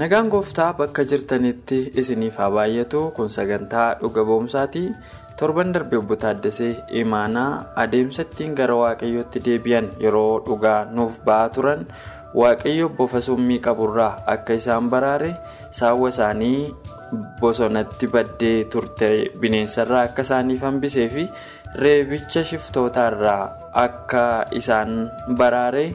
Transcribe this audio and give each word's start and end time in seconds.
Nagaan 0.00 0.28
gooftaa 0.32 0.72
bakka 0.78 1.04
jirtanitti 1.10 1.78
isiniif 2.00 2.36
haa 2.40 2.50
baay'atu. 2.56 3.00
Kun 3.16 3.28
sagantaa 3.36 3.96
dhuga 4.00 4.22
ba'umsaati 4.28 4.82
torban 5.38 5.72
darbe 5.72 5.96
obbo 6.00 6.16
Taaddasee 6.16 6.74
imaanaa 7.02 7.72
adeemsa 7.82 8.22
ittiin 8.26 8.54
gara 8.58 8.76
waaqayyootti 8.82 9.40
deebi'an 9.46 9.88
yeroo 10.04 10.40
dhugaa 10.46 10.84
nuuf 10.96 11.20
ba'aa 11.26 11.48
turan. 11.54 11.86
Waaqayyo 12.40 12.88
bofa 12.96 13.20
summii 13.20 13.60
qaburraa 13.64 14.20
akka 14.34 14.52
isaan 14.60 14.90
baraare 14.92 15.30
saawwa 15.78 16.08
isaanii 16.12 16.74
bosonatti 17.40 18.06
baddee 18.14 18.64
turte. 18.72 19.10
Bineensarraa 19.40 20.02
akka 20.10 20.22
isaaniif 20.28 20.60
hambisee 20.68 21.08
fi 21.08 21.24
reebicha 21.82 22.44
shiftootaarraa 22.44 23.72
akka 23.84 24.24
isaan 24.60 25.08
baraare. 25.38 25.86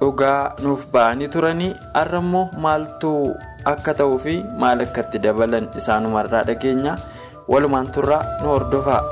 Dhugaa 0.00 0.40
nuuf 0.64 0.82
ba'anii 0.94 1.28
turanii 1.34 1.72
har'a 1.98 2.20
immoo 2.24 2.44
maaltu 2.64 3.12
akka 3.72 3.92
ta'uu 4.00 4.18
fi 4.24 4.34
maal 4.62 4.78
akka 4.86 5.00
itti 5.06 5.18
dabalan 5.26 5.66
isaanumarraa 5.80 6.44
dhageenya 6.50 6.92
walumaan 7.52 7.88
turraa 7.96 8.22
nu 8.42 8.48
hordofaa. 8.54 9.02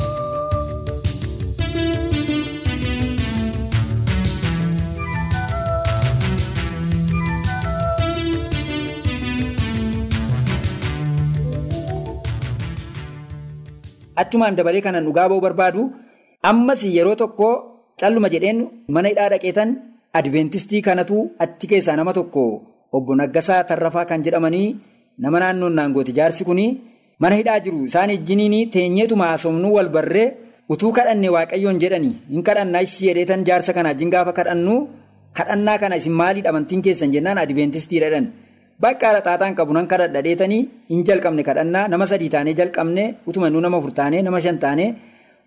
achumaan 14.16 14.54
dabalee 14.56 14.82
kanan 14.84 15.04
dhugaa 15.06 15.28
ba'uu 15.30 15.40
barbaadu 15.46 15.82
ammas 16.50 16.82
yeroo 16.96 17.16
tokko 17.22 17.48
calluma 18.00 18.28
jedheen 18.34 18.58
mana 18.94 19.08
hidhaa 19.12 19.30
dhaqeetan. 19.32 19.68
Adventistii 20.18 20.82
kanatu 20.84 21.18
achi 21.40 21.66
keessaa 21.68 21.96
nama 21.96 22.12
tokko 22.12 22.42
obbo 22.92 23.14
Naggasaa 23.16 23.64
Tarrafaa 23.64 24.04
kan 24.04 24.20
jedhamanii 24.24 24.76
nama 25.18 25.40
naannoon 25.40 25.72
naangooti 25.78 26.12
jaarsi 26.12 26.44
kuni 26.44 26.66
mana 27.18 27.36
hidhaa 27.40 27.60
jiru. 27.64 27.86
Isaan 27.88 28.10
ijjiniin 28.10 28.70
teenyeetuma 28.70 29.26
haasofnuu 29.30 29.72
wal 29.76 29.88
barree 29.88 30.26
utuu 30.68 30.92
kadhanne 30.92 31.28
waaqayyoon 31.36 31.80
jedhanii 31.80 32.12
hin 32.28 32.42
kadhannaa 32.44 32.82
ishii 32.88 33.08
jedheetan 33.08 33.44
jaarsa 33.48 33.72
kana 33.72 33.88
wajjin 33.94 34.10
gaafa 34.14 34.32
kadhannu 34.38 34.76
kadhannaa 35.32 35.78
kana 35.78 35.96
isin 35.96 36.12
maaliidha 36.20 36.50
amantiin 36.52 36.82
keessan 36.84 37.12
jennaan 37.16 37.38
Adventistii 37.46 38.00
jedhan 38.04 38.28
bakka 38.80 39.16
xaaxaan 39.16 39.54
qabu 39.56 39.72
nan 39.72 39.86
kadhadha 39.88 40.20
dheetanii 40.22 40.62
hin 40.90 41.04
jalqabne. 41.08 41.42
Kadhannaa 41.42 41.88
nama 41.88 42.06
sadii 42.06 42.28
taanee 42.28 42.52
jalqabne 42.60 43.14
utuma 43.26 43.48
nama 43.50 43.76
afur 43.78 43.92
taanee 44.00 44.22
nama 44.22 44.40
shan 44.40 44.58
taanee 44.58 44.94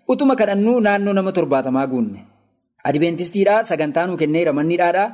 utuma 0.08 0.34
kadhannuu 0.36 0.80
naannoo 0.80 1.12
nama 1.14 1.32
torbaatamaa 1.32 1.86
guunne. 1.86 2.20
Adiventistiidhaa 2.84 3.64
sagantaa 3.64 4.06
nuu 4.06 4.16
kenneera 4.16 4.52
manniidhaadhaa 4.52 5.08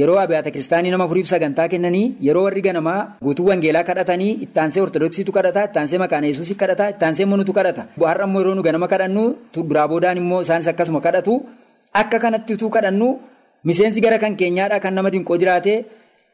yeroo 0.00 0.18
abiyyaata 0.22 0.50
kiristaanii 0.54 0.90
nama 0.94 1.06
furiif 1.10 1.28
sagantaa 1.32 1.68
kennanii 1.72 2.16
yeroo 2.26 2.44
warri 2.46 2.60
ganamaa 2.66 3.16
guutuu 3.24 3.46
wangeelaa 3.50 3.82
kadhatanii 3.88 4.32
ittaansee 4.46 4.82
ortodoksiitu 4.86 5.32
kadhata 5.32 5.64
ittaansee 5.68 5.98
maqaan 6.02 6.24
yesuusii 6.30 6.54
kadhata 6.62 6.88
ittaansee 6.94 7.26
manutu 7.32 7.52
kadhata. 7.58 7.86
Har'a 8.10 8.24
immoo 8.28 8.40
yeroo 8.42 8.54
nu 8.54 8.62
ganama 8.62 8.88
kadhannu 8.92 9.24
biraa 9.70 9.88
boodaan 9.88 10.16
immoo 10.22 10.42
isaanis 10.42 10.68
akkasuma 10.68 11.00
kadhatu. 11.00 11.34
Akka 11.94 12.18
kanatti 12.24 12.54
utuu 12.54 12.70
kadhannu 12.76 13.08
miseensi 13.64 14.00
gara 14.00 14.18
kan 14.18 14.36
keenyaadhaa 14.36 14.80
kan 14.80 14.94
nama 14.94 15.10
dinqoo 15.10 15.36
jiraate. 15.42 15.84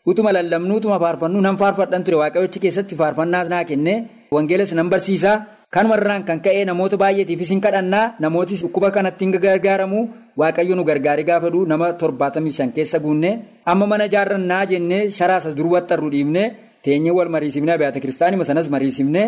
Utuma 0.06 0.32
lallabnuu 0.36 0.76
utuma 0.80 0.98
faarfannu 1.00 1.40
nan 1.40 1.56
faarfadhan 1.56 2.04
ture. 2.04 2.16
Waaqayyochi 2.22 2.60
keessatti 2.60 2.94
faarfannaas 2.96 3.48
naa 3.48 3.64
kenne. 3.64 3.94
Wangeelas 4.34 4.72
nan 4.74 4.90
barsiisaa. 4.90 5.36
Kanumarraan 5.74 6.22
kan 6.28 6.38
ka'e 6.44 6.62
namoota 6.70 6.96
baay'eetiifis 7.02 7.50
hin 7.52 7.60
kadhannaa 7.64 8.14
namooti 8.24 8.54
dhukkuba 8.60 8.90
kanatti 8.96 9.24
hin 9.26 9.32
gargaaramu 9.44 10.00
waaqayyo 10.40 10.74
nu 10.78 10.84
gargaare 10.90 11.24
gaafadhu 11.30 11.60
nama 11.72 11.88
torbaatamii 12.02 12.54
shan 12.58 12.70
keessa 12.76 12.98
guunne 13.04 13.30
amma 13.72 13.86
mana 13.92 14.04
ijaarrannaa 14.10 14.60
jennee 14.72 15.02
sharaasa 15.16 15.50
durwattarru 15.58 16.10
dhiibne 16.14 16.44
teenyee 16.84 17.14
wal 17.18 17.28
mariisifne 17.34 17.72
abiyyaata 17.76 18.00
kiristaanii 18.04 18.46
sanas 18.50 18.70
mariisifne 18.74 19.22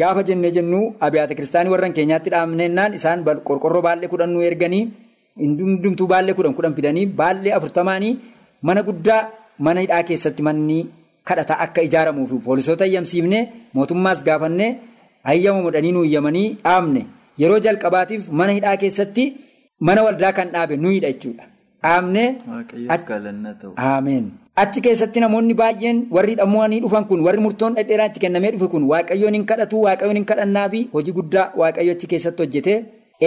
gaafa 0.00 0.22
jennee 0.28 0.50
jennu 0.56 0.80
abiyyaata 1.06 1.34
kiristaanii 1.38 1.72
warran 1.74 1.92
keenyaatti 1.98 2.30
dhaabnennaan 2.34 2.96
isaan 2.98 3.24
qorqorroo 3.48 3.82
baay'ee 3.88 4.08
kudhan 4.12 4.32
nu 4.34 4.40
erganii 4.50 4.84
hundumtuu 5.38 6.06
baay'ee 6.12 6.34
kudhan 6.38 6.54
kudhan 6.58 6.74
fidanii 6.78 7.06
baay'ee 7.20 7.52
afurtamaanii 7.58 8.14
mana 8.68 8.82
guddaa 8.88 9.22
mana 9.66 9.80
hidhaa 9.84 10.02
keessatti 10.08 10.42
manni 10.48 10.78
kadhata 11.28 11.54
akka 11.64 11.80
ijaaramuuf 11.88 12.32
poolisoota 12.46 12.84
eeyyamsiifne 12.86 13.40
mootummaas 13.76 14.24
gaafanne. 14.28 14.68
Hayyama 15.28 15.60
mudhanii 15.66 15.92
nu 15.96 16.04
iyyamanii 16.08 16.48
dhaabne 16.64 17.02
yeroo 17.42 17.58
jalqabaatiif 17.66 18.28
mana 18.40 18.52
hidhaa 18.58 18.76
keessatti 18.82 19.24
mana 19.88 20.02
waldaa 20.06 20.32
kan 20.38 20.48
dhaabe 20.54 20.76
nuyidha 20.84 21.08
jechuudha. 21.12 21.44
dhaabne 21.82 22.24
ameen 23.76 24.24
achi 24.62 24.80
keessatti 24.86 25.20
namoonni 25.24 25.54
baay'een 25.60 25.98
warri 26.16 26.34
dhammuanii 26.40 26.80
dhufan 26.84 27.04
kun 27.10 27.20
warri 27.26 27.40
murtoon 27.44 27.74
dhedheeraan 27.76 28.10
itti 28.10 28.20
kennamee 28.24 28.50
dhufe 28.54 28.68
kun 28.72 28.84
waaqayyoon 28.90 29.34
hin 29.38 29.46
kadhatu 29.50 29.82
waaqayyoon 29.86 30.16
hin 30.20 30.24
kadhannaa 30.30 30.68
fi 30.74 30.80
hojii 30.94 31.12
guddaa 31.18 31.46
waaqayyo 31.60 31.92
achi 31.96 32.06
keessatti 32.12 32.42
hojjete 32.44 32.74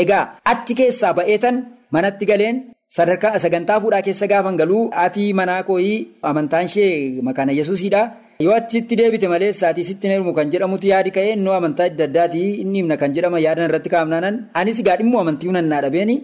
egaa 0.01 0.23
achi 0.53 0.73
keessaa 0.81 1.13
ba'eetan 1.19 1.55
manatti 1.97 2.25
galeen. 2.31 2.57
sadarkaa 2.95 3.39
sagantaa 3.43 3.79
fuudhaa 3.83 4.01
keessa 4.05 4.27
gaafan 4.31 4.57
galuu 4.61 4.81
ati 5.03 5.23
manaa 5.39 5.61
kooyii 5.69 6.07
amantaan 6.29 6.65
ishee 6.69 7.21
makaana 7.27 7.51
yesuusiidha. 7.59 8.01
Yoo 8.45 8.53
achitti 8.59 8.95
deebite 8.99 9.27
malee 9.33 9.51
saatii 9.61 9.83
sitti 9.89 10.07
heerumu 10.11 10.33
kan 10.37 10.51
jedhamutu 10.53 10.87
yaadi 10.91 11.11
ka'ee 11.17 11.33
innoo 11.37 11.53
amantaa 11.59 11.85
adda 11.89 12.03
addaati. 12.09 12.41
Inni 12.63 12.77
himna 12.81 12.97
kan 13.01 13.13
jedhama 13.15 13.39
yaadan 13.45 13.65
irratti 13.69 13.89
kaa'amnaanan. 13.93 14.35
Anis 14.59 14.79
gaadhimmoo 14.87 15.21
amantii 15.23 15.49
hunannaa 15.51 15.81
dhabeeni 15.85 16.15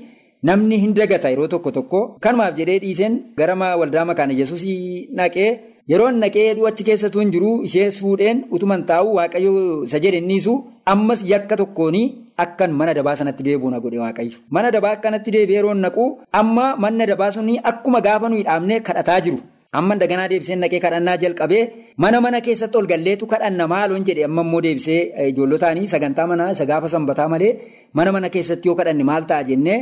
namni 0.49 0.77
hin 0.83 0.93
dagata 0.99 1.29
yeroo 1.33 1.47
tokko 1.53 1.71
tokko. 1.77 1.99
Kanumaaf 2.23 2.55
jedhee 2.59 2.79
dhiiseen 2.83 3.13
gara 3.37 3.55
waldaa 3.81 4.05
makaana 4.11 4.33
yesuusii 4.41 5.09
naqee 5.19 5.49
yeroo 5.91 6.09
naqee 6.23 6.47
achi 6.69 6.83
keessatu 6.87 7.19
hin 7.23 7.31
jiru 7.35 7.51
ishee 7.67 7.89
fuudheen 7.99 8.43
utuman 8.55 8.83
taa'u 8.89 9.13
waaqayyo 9.17 9.51
isa 9.87 9.99
jedhe 10.03 10.17
innisu 10.23 10.53
ammas 10.93 11.21
yakka 11.33 11.55
tokkooni 11.61 12.03
akkan 12.43 12.71
mana 12.79 12.93
dabaa 12.97 13.15
sanatti 13.19 13.43
deebi'u 13.47 13.69
na 13.71 13.79
godhe 13.83 13.97
waaqayyo. 14.03 14.37
Mana 14.55 14.71
dabaa 14.75 14.91
akkanatti 14.97 15.31
deebi'ee 15.35 15.57
yeroo 15.59 15.73
naqu 15.85 16.03
amma 16.41 16.65
manna 16.83 17.05
dabaa 17.11 17.31
suni 17.37 17.59
akkuma 17.71 18.01
gaafa 18.07 18.29
nuyi 18.29 18.43
dhaabnee 18.47 18.79
kadhataa 18.87 19.19
jiru. 19.25 19.39
Amma 19.77 19.95
daganaa 20.01 20.27
deebiseen 20.31 20.59
naqee 20.63 20.79
kadhannaa 20.85 21.17
jalqabee 21.23 21.63
mana 22.03 22.17
mana 22.25 22.39
keessatti 22.47 22.77
ol 22.79 22.87
galleetu 22.91 23.25
kadhanna 23.33 23.67
maaloon 23.73 24.03
jedhe. 24.07 24.23
Amma 24.29 24.41
immoo 24.45 24.61
deebisee 24.65 25.01
ijoollotaanii 25.31 25.87
sagantaa 25.93 26.27
manaa 26.31 26.51
isa 26.55 26.65
gaafa 26.71 26.87
sanbataa 26.93 27.27
malee 27.33 27.51
mana 27.97 28.11
mana 28.15 28.29
keessatti 28.35 28.67
yoo 28.69 28.75
kadhanne 28.79 29.03
maal 29.09 29.23
ta'a 29.31 29.43
jennee 29.49 29.79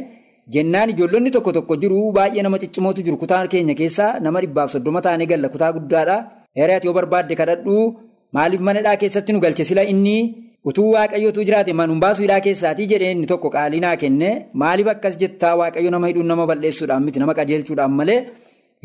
jennaan 0.55 0.89
ijoollonni 0.93 1.31
tokko 1.35 1.51
tokko 1.57 1.75
jiru 1.83 1.99
baay'ee 2.17 2.43
nama 2.43 2.57
ciccimootu 2.63 3.01
jiru. 3.05 3.17
Kutaa 3.23 3.47
keenya 3.53 3.75
keessaa 3.81 4.19
nama 4.25 4.41
dhibbaaf 4.43 4.71
soddoma 4.75 5.01
taanee 5.05 5.25
galla. 5.31 5.49
Kutaa 5.53 5.71
guddaadha. 5.77 6.17
Hiriyaati 6.57 6.87
yoo 6.87 6.93
barbaadde 6.99 7.35
kadhadhu. 7.41 7.75
Maaliif 8.35 8.61
mana 8.67 8.79
hidhaa 8.81 8.95
keessatti 9.01 9.33
nu 9.33 9.39
galche? 9.45 9.63
Sila 9.69 9.83
inni 9.93 10.17
utuu 10.69 10.89
waaqayyootu 10.95 11.43
jiraate. 11.47 11.71
Manuun 11.79 11.99
baasuu 12.03 12.23
hidhaa 12.25 12.41
keessaatii 12.47 12.87
jedhee 12.91 13.11
inni 13.15 13.27
tokko 13.31 13.49
qaalii 13.55 13.79
naa 13.85 13.95
kenne. 14.03 14.29
Maaliif 14.61 14.87
akkas 14.93 15.15
jettaa 15.21 15.53
waaqayyo 15.61 15.91
nama 15.95 16.07
hidhuun 16.11 16.27
nama 16.31 16.45
balleessuudhaan 16.51 17.03
miti? 17.05 17.19
Nama 17.23 17.33
qajeelchuudhaan 17.39 17.91
malee. 18.01 18.19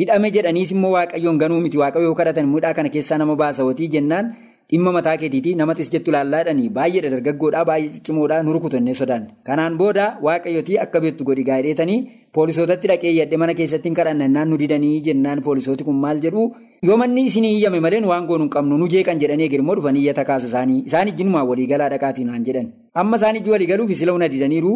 Hidhame 0.00 0.30
jedhaniis 0.36 0.70
immoo 0.76 0.92
waaqayyoon 0.96 1.38
ganuu 1.42 1.60
miti. 1.66 1.78
Waaqayyoo 1.82 2.14
kadhatan 2.14 2.54
hidhaa 2.54 2.74
kana 2.78 2.88
keessaa 2.96 3.18
nama 3.18 3.36
baasa 3.36 3.64
watii 3.68 3.88
jennaan 3.94 4.32
dhimma 4.72 4.92
mataa 4.96 5.16
keetiitii 5.20 5.54
namatis 5.60 5.90
jettu 5.92 6.10
laallaadhanii 6.14 6.68
baay'eedha 6.76 7.10
dargaggoodhaa 7.14 7.64
baay'ee 7.70 7.90
ciccimoodhaa 7.96 8.42
nu 8.42 8.52
rukutannee 8.56 8.94
sodaanne. 9.00 9.28
Kanaan 9.48 9.76
booda 9.80 10.06
waaqayyootii 10.26 10.78
akka 10.84 11.00
beektu 11.04 11.24
godhi 11.28 11.44
gaadheetanii 11.48 11.98
poolisootatti 12.36 12.88
dhaqee 12.90 13.12
yadde 13.18 13.36
mana 13.42 13.54
keessatti 13.58 13.88
hin 13.90 13.94
kadhannaan 13.98 14.48
nu 14.52 14.56
didanii 14.62 15.00
jennaan 15.08 15.42
poolisooti 15.48 15.84
kun 15.88 15.94
maal 16.04 16.20
jedhu? 16.24 16.46
Yoo 16.88 16.96
manni 17.02 17.26
isin 17.32 17.44
iyyame 17.50 17.80
malee 17.86 18.00
waan 18.12 18.26
goonu 18.30 18.44
hin 18.48 18.50
qabnu 18.56 18.78
nu 18.84 18.88
jeeqan 18.94 19.20
jedhanii 19.24 19.44
eegirmoo 19.50 19.74
dhufanii 19.80 20.00
iyyata 20.06 20.24
kaasu 20.30 20.46
isaanii 20.52 20.80
isaan 20.88 21.08
ijjinumaa 21.12 21.44
walii 21.50 21.66
galaa 21.74 21.88
dhaqaatiin 21.94 22.28
waan 22.32 22.44
jedhan. 22.48 22.72
Amma 22.94 23.16
isaan 23.20 23.36
ijji 23.42 23.50
walii 23.56 23.66
galuuf 23.74 23.92
sila 24.00 24.12
huna 24.16 24.28
didaniiru 24.36 24.72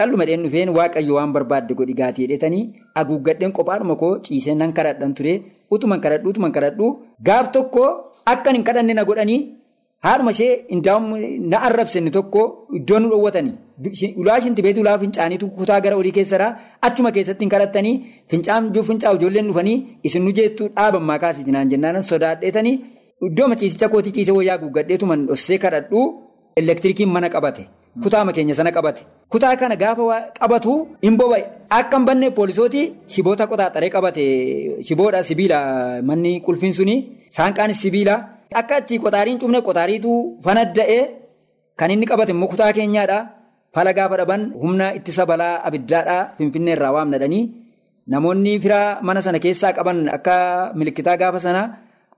calluma 0.00 0.24
dheen 0.28 0.42
dhufeen 0.46 0.68
waaqayyo 0.78 1.14
waan 1.18 1.32
barbaadde 1.36 1.74
godhi 1.80 1.94
gaatii 2.00 2.26
jedhetanii 2.26 2.64
haguuggadheen 2.98 3.52
qophaadhuma 3.60 3.96
koo 4.02 4.12
ciisee 4.26 4.54
nan 4.60 4.72
kadhadhan 4.78 5.14
ture. 5.20 5.34
Utuman 5.74 6.00
kadhadhu 6.04 6.28
utuman 6.34 6.52
kadhadhu. 6.58 6.86
Gaaf 7.26 7.50
tokko 7.56 7.86
akkan 8.34 8.54
hin 8.56 8.64
kadhanne 8.68 8.94
na 8.98 9.04
godhanii 9.10 9.40
haadhuma 10.06 10.30
ishee 10.30 10.52
na 11.50 11.58
arrabsenne 11.68 12.10
tokko 12.16 12.42
iddoo 12.78 12.98
nu 13.00 13.08
dhoowwatanii. 13.12 13.54
Ulaa 14.20 14.40
shinti 14.44 14.62
beetu 14.66 14.80
ulaa 14.84 14.98
fincaaniitu 15.02 15.48
kutaa 15.58 15.80
gara 15.84 15.96
olii 15.96 16.12
keessadhaa 16.18 16.52
achuma 16.88 17.10
keessatti 17.16 17.44
hin 17.44 17.50
kadhattanii 17.54 17.94
fincaan 18.30 18.72
fincaa'u 18.88 19.16
ijoolleen 19.20 19.46
dhufanii 19.50 19.76
isin 20.08 20.22
nu 20.24 20.32
jeettu 20.38 20.68
dhaabammaa 20.76 21.18
kaasiiti 21.22 21.50
naan 21.56 21.68
jennaan 21.72 22.02
sodaadheetanii 22.10 22.74
iddoo 23.28 23.48
maciisicha 23.52 23.88
kootii 23.92 24.12
ciisee 24.16 24.32
wayyaa 24.38 24.58
guuggadheetuman 24.62 25.26
dhossee 25.30 25.58
kadhadhuu 25.64 26.04
elektirikiin 26.56 27.10
mana 27.14 27.28
qabate 27.34 27.62
kutaama 28.02 28.32
keenya 28.36 28.54
sana 28.58 28.70
qabate 28.76 29.02
kutaa 29.32 29.54
kana 29.60 29.76
gaafa 29.82 30.18
qabatu 30.40 30.72
hin 31.04 31.16
boba'e 31.20 31.42
akka 31.78 31.96
hin 31.98 32.04
banne 32.08 32.28
poolisootii 32.38 32.84
shiboota 33.14 33.44
qoxaaxaree 33.50 33.90
qabate 33.96 34.24
shiboodha 34.86 35.22
sibiila 35.28 35.58
manni 36.08 36.32
qulfiin 36.46 36.74
suni 36.78 36.96
saanqaanis 37.36 37.80
sibiila. 37.84 38.16
Akka 38.60 38.74
achi 38.82 38.98
qoxaariin 39.04 39.38
cufne 39.40 39.58
qoxaariitu 39.66 40.12
fanadda'ee 40.44 41.02
kan 41.78 41.90
inni 41.94 42.06
qabate 42.10 42.30
immoo 42.34 42.48
kutaa 42.52 42.72
keenyaadha. 42.76 43.18
Fala 43.74 43.92
gaafa 43.98 44.16
dhaban 44.20 44.42
humna 44.62 44.86
ittisa 44.98 45.22
balaa 45.30 45.62
abiddaadhaa 45.66 46.22
Finfinnee 46.38 46.74
irraa 46.76 46.90
waamnadhanii 46.96 47.42
namoonni 48.12 48.52
firaa 48.64 48.98
mana 49.06 49.20
sana 49.26 49.38
keessaa 49.44 49.72
qaban 49.78 49.98
akka 50.16 50.34
milikitaa 50.78 51.16
gaafa 51.22 51.40
sana 51.46 51.62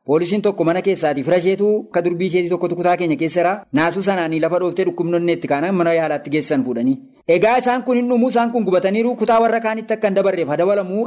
poolisiin 0.06 0.42
tokko 0.42 0.64
mana 0.64 0.82
keessaati 0.82 1.22
fira 1.26 1.36
isheetu 1.42 1.68
akka 1.88 2.02
durbii 2.04 2.26
isheetii 2.30 2.50
tokkotu 2.52 2.76
kutaa 2.80 2.96
keenya 3.00 3.16
keessara 3.22 3.52
naasuu 3.78 4.02
sanaanii 4.08 4.40
lafa 4.44 4.58
dhooftee 4.62 4.84
dhukkubnonni 4.88 5.32
itti 5.38 5.48
kaanaan 5.52 5.74
mana 5.80 5.92
yaalaatti 5.98 6.30
geessan 6.34 6.64
fuudhanii. 6.64 6.96
Egaa 7.28 7.56
isaan 7.62 7.82
kun 7.86 7.96
hin 7.96 8.08
dhumuu 8.10 8.28
isaan 8.34 8.50
kun 8.52 8.64
gubataniiru. 8.64 9.14
Kutaa 9.20 9.40
warra 9.44 9.60
kaanitti 9.66 9.94
akka 9.94 10.08
hin 10.08 10.14
dabarreef 10.16 10.48
dabalamuu. 10.62 11.06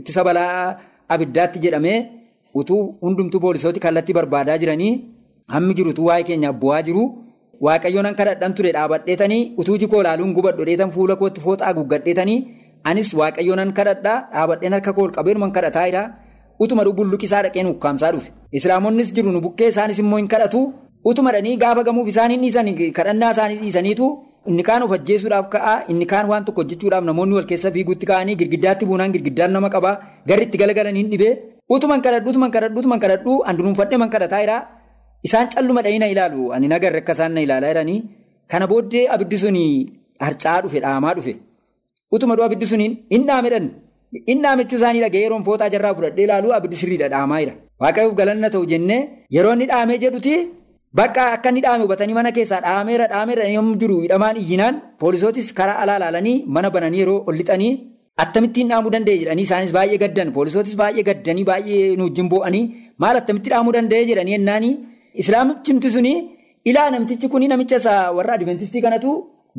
Ittisa 0.00 0.24
balaa 0.24 0.76
abiddaatti 1.08 1.58
jedhamee. 1.66 1.98
utuu 2.58 2.82
hundumtuu 3.02 3.40
poolisooti 3.40 3.80
kallattii 3.80 4.14
barbaadaa 4.14 4.58
jiranii. 4.58 4.92
Hammi 5.54 5.74
jirutu 5.78 6.04
waa'ee 6.06 6.24
keenyaaf 6.28 6.56
bu'aa 6.62 6.82
jiru. 6.86 7.02
Waaqayyoon 7.66 8.06
an 8.08 8.14
kadhadhan 8.20 8.54
ture 8.54 8.72
dhaabadheetanii 8.76 9.42
utuu 9.62 9.76
jikoo 9.82 10.00
laaluun 10.06 10.32
gubadhu 10.36 10.64
dheetan 10.68 10.90
fuula 10.94 11.16
kootti 11.20 11.40
fooxaa 11.44 11.72
guuggadheetanii 11.76 12.38
anis 12.92 13.12
waaqayyoon 13.20 13.58
an 13.64 13.72
kadhadhaa. 13.78 14.16
Dhaabadheen 14.32 14.72
harka 14.76 14.92
kool 14.98 15.10
qabeeruman 15.16 15.52
kadhataayidha 15.56 16.02
utuma 16.64 16.84
bulluqisaa 16.98 17.42
dhaqeen 17.44 17.66
ukkaamsaa 17.74 18.12
dhufe. 18.14 18.30
Islaamonnis 18.58 19.12
jiru 19.16 19.30
nu 19.32 19.40
bukkee 19.40 19.68
isaanis 19.72 19.98
immoo 20.02 20.18
hin 20.22 20.28
kadhatu. 20.34 20.60
Utuma 21.04 21.32
dhanii 21.34 21.56
gaafa 21.62 21.82
gamuuf 21.88 22.08
isaanii 22.12 22.38
dhiisan 22.42 22.66
kadhannaa 22.98 23.30
isaanii 23.34 23.58
dhiisaniitu 23.62 24.06
inni 24.50 24.62
kaan 24.68 24.82
of 24.82 24.92
ajjeesuudhaaf 24.96 25.46
ka'aa 25.54 25.76
inni 25.92 26.06
kaan 26.12 26.26
waan 26.30 26.44
tokko 26.46 26.60
hojjechuudhaaf 26.62 27.04
namoonni 27.08 27.34
wal 27.38 27.46
keessa 27.50 27.70
fiiguutti 27.74 28.06
ka'anii 28.10 28.36
girgiddaatti 28.40 28.84
buunaan 28.88 29.12
girgiddaan 29.14 29.52
nama 29.56 29.68
qabaa 29.74 29.94
garri 30.28 30.44
itti 30.48 30.58
galagalanii 30.62 31.02
hin 31.02 31.10
dhibee. 31.12 31.32
Utuman 31.74 32.00
kadhadhu 32.04 32.30
utuman 32.32 32.50
kadhadhu 32.54 32.78
utuman 32.80 33.00
kadhadhu 33.04 33.32
anduruunfadhee 33.50 33.98
man 34.02 34.10
kadhataa 34.14 34.40
jira 34.44 34.56
isaan 35.26 35.48
calluma 35.54 35.82
dha'ii 35.86 35.98
na 36.02 36.06
ilaalu. 36.14 36.52
Ani 36.54 36.68
nagarre 36.72 36.98
akka 37.02 37.12
isaan 37.18 37.32
na 37.34 37.40
ilaalaa 37.46 37.70
jiranii. 37.72 38.00
Kana 38.50 38.66
booddee 38.70 39.04
abiddi 39.14 39.38
suni 39.44 39.64
harca'aa 40.26 40.60
dhufe 40.64 40.80
dhaamaa 40.84 41.14
dhufe. 41.18 41.34
Utuma 42.14 42.34
dhuu 42.36 42.44
abiddi 42.48 42.66
suniin 42.72 42.92
hin 43.12 43.26
dhaamedhan 43.28 43.66
hin 44.28 44.38
dhaamechuu 44.44 44.78
isaanii 44.80 45.00
dhagee 45.04 45.22
yeroon 45.24 45.44
fooxaa 45.48 45.68
jarraa 45.74 45.94
fudhadhee 45.98 46.24
ilaalu 46.28 46.52
abiddi 46.58 46.76
sirriidha 46.82 47.08
dhaamaa 47.14 47.40
jira 47.42 47.54
waaqayyoof 47.82 48.14
galanna 48.20 48.50
ta'u 48.54 48.64
jennee 48.72 49.00
yeroo 49.36 49.52
inni 49.56 49.66
dhaamee 49.72 49.98
jedhuti 50.04 50.34
bakka 51.00 51.22
akka 51.36 51.48
inni 51.52 51.60
dhaame 51.66 51.82
hubatanii 51.86 52.14
mana 52.18 52.30
keessaa 52.38 52.60
dhaameera 52.66 53.06
dhaameera 53.12 53.44
yommuu 53.56 53.76
jiru 53.82 53.96
hidhamaan 54.04 54.36
iyyinaan 54.42 54.74
poolisootis 55.02 55.52
karaa 55.60 55.78
alaa 55.84 55.96
ilaalanii 56.00 56.36
mana 56.56 56.70
bananii 56.76 57.00
yeroo 57.02 57.20
ol 57.28 57.34
lixanii. 57.40 57.72
Attamittiin 58.22 58.68
dhaamuu 58.70 58.90
danda'e 58.94 59.16
jedhanii 59.22 59.44
isaanis 59.48 59.72
baay'ee 59.76 59.98
gaddan 60.02 60.30
poolisootis 60.36 60.74
baay'ee 60.80 61.02
gaddanii 61.08 61.44
baay'ee 61.50 61.82
nu 61.98 62.04
wajjin 62.06 62.28
boo'anii 62.32 62.62
maal 63.02 63.16
attamitti 63.20 63.50
dhaamuu 63.52 63.72
danda'e 63.76 64.00
jedhanii 64.08 64.32
yennaanii 64.36 64.72
islaamichimti 65.22 65.90
suni 65.96 66.12
ilaa 66.70 66.88
namtichi 66.94 67.28
kuni 67.34 67.46
namicha 67.52 67.76
isaa 67.82 68.00
warra 68.16 68.32
adventistii 68.38 68.82
kanatu 68.86 69.10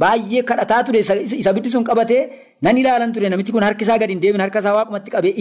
baay'ee 0.01 0.41
kadhataa 0.49 0.81
ture 0.87 0.99
isa 1.41 1.51
biddi 1.57 1.69
sun 1.75 1.83
qabatee 1.89 2.21
nan 2.65 2.77
ilaalan 2.81 3.13
ture 3.15 3.29
namichi 3.33 3.51
kun 3.55 3.63
harki 3.67 3.83
isaa 3.87 3.97
gadi 4.01 4.13
hin 4.15 4.21
deemin 4.25 4.41
harka 4.45 4.59
isaa 4.63 4.75
waaqumatti 4.77 5.09
qabee 5.15 5.33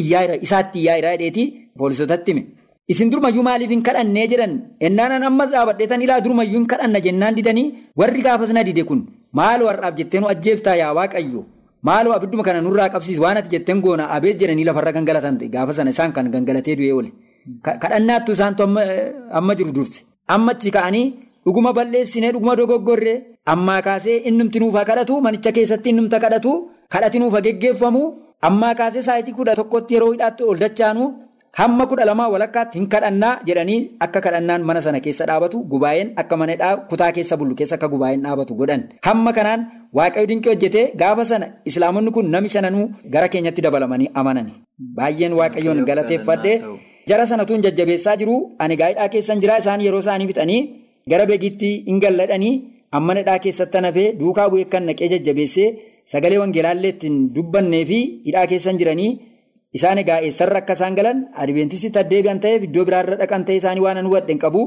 isaatti 0.46 0.78
iyyaa 0.82 0.96
jira 1.00 1.10
jedheeti 1.16 1.44
poolisootatti 1.78 2.30
hime. 2.32 2.42
Isin 2.92 3.10
durmayyuu 3.12 3.42
maaliif 3.48 3.70
hin 3.74 3.82
kadhannee 3.86 4.26
jedhan 4.32 4.52
ennaan 4.86 5.22
ammas 5.30 5.50
dhaabadheetan 5.54 6.02
ilaa 6.06 6.20
durmayyuu 6.26 6.58
hin 6.60 6.66
kadhanna 6.72 7.00
jennaan 7.06 7.34
didanii 7.38 7.66
warri 8.00 8.22
gaafas 8.26 8.50
na 8.56 8.62
dide 8.68 8.82
kun 8.90 9.00
maal 9.40 9.60
warraaf 9.68 9.94
jettee 9.98 10.20
nu 10.20 10.26
ajjeeftaa 10.34 10.76
yaa 10.82 10.92
waaqayyo. 10.98 11.44
Maaloo 11.86 12.12
abidduma 12.16 12.42
kana 12.46 12.60
nurraa 12.66 12.88
qabsiis 12.94 13.18
waan 13.24 13.36
ati 13.40 13.50
jetteen 13.54 13.80
goona 13.84 14.04
abees 14.16 14.36
jedhanii 14.40 14.64
lafarra 14.68 14.92
gangalatan 14.96 15.36
gaafa 15.54 15.72
sana 15.76 15.90
isaan 15.94 16.12
kan 16.16 16.30
gangalatee 16.34 16.76
du'ee 16.78 16.92
oole. 16.96 17.10
Kadhannaattu 17.82 18.32
isaantu 18.36 18.62
amma 19.38 19.54
jiru 19.58 19.72
durse. 19.72 20.00
Amma 20.34 20.52
achi 20.52 20.70
ka'anii 20.70 21.04
dhuguma 21.48 21.72
balleessinee 21.78 22.32
dhuguma 22.36 22.56
dogoggorree 22.62 23.16
ammaa 23.54 23.80
kaasee 23.90 24.16
innumti 24.30 24.58
nuufaa 24.64 24.84
kadhatu 24.90 25.20
manicha 25.28 25.52
keessatti 25.58 25.90
innumta 25.94 26.18
kadhatu 26.26 26.52
kadhati 26.96 27.18
nuufa 27.22 27.40
geggeeffamu 27.46 28.02
ammaa 28.48 28.74
kaasee 28.82 29.02
saayitii 29.08 29.34
kudha 29.38 29.54
tokkotti 29.60 29.94
yeroo 29.96 30.12
hidhaatti 30.14 30.42
ol 30.52 30.58
dachaanu 30.64 31.04
hamma 31.60 31.84
kudha 31.90 32.04
lamaa 32.08 32.28
walakkaatti 32.34 32.78
hin 32.78 32.88
kadhannaa 32.94 33.30
jedhanii 33.46 33.78
akka 34.06 34.20
kadhannaan 34.26 34.62
mana 34.68 34.80
sana 34.86 35.00
keessa 35.06 35.26
dhaabatu 35.30 35.58
gubaa'een 35.70 36.08
akka 36.22 36.36
mana 36.42 36.68
kutaa 36.90 37.08
keessa 37.16 37.36
bullu 37.40 37.54
keessa 37.60 37.74
akka 37.78 37.88
gubaa'een 37.94 38.22
dhaabatu 38.26 38.54
godhan. 38.60 38.82
Hamma 39.06 39.32
kanaan 39.38 39.60
waaqayyo 39.98 40.26
dinqii 40.32 40.50
hojjetee 40.52 40.84
gaafa 41.02 41.24
sana 41.30 41.46
islaamonni 41.70 42.10
kun 42.18 42.26
nami 42.34 42.48
shananuu 42.54 42.84
gara 43.14 43.28
keenyatti 43.32 43.62
dabalamanii 43.66 44.10
amanani. 44.22 44.52
Baay'een 44.98 45.32
waaqayyoon 45.40 45.80
galateeffadhee 45.90 46.56
jara 47.08 47.26
sanatuun 47.32 47.62
jajjabeessaa 47.66 48.16
jiru. 48.20 48.36
Ani 48.58 48.76
gaa'idhaa 48.82 49.08
keessan 49.14 49.40
jira. 49.42 49.58
Isaan 49.64 49.80
yeroo 49.86 50.00
isaanii 50.04 50.26
fixanii 50.30 50.60
gara 51.10 51.26
beekitti 51.30 51.70
hin 51.88 51.98
galladhanii 52.04 52.54
amma 52.98 53.14
hidhaa 53.20 53.38
keessatti 53.46 53.78
hafee 53.86 54.08
duukaa 54.20 54.48
bu'ee 54.52 54.64
kan 54.74 54.84
naqee 54.90 55.08
jajjabeessee 55.14 55.68
sagalee 56.12 56.38
wangeelaallee 56.42 56.90
ittiin 56.94 57.16
dubbannee 57.34 57.84
fi 57.90 57.98
hidhaa 58.26 58.46
keessan 58.52 58.78
jiranii. 58.82 59.10
Isaan 59.76 59.98
egaa 60.02 60.20
eessarra 60.26 60.58
akka 60.62 60.72
isaan 60.78 60.94
galan 60.98 61.18
adventistii 61.42 61.90
addeebi'an 62.02 62.38
ta'eef 62.44 62.62
iddoo 62.68 62.84
biraarra 62.88 63.16
dhaqan 63.20 63.42
ta'e 63.48 63.56
isaanii 63.60 63.82
waan 63.86 63.98
nu 64.04 64.10
wadden 64.14 64.38
qabu 64.44 64.62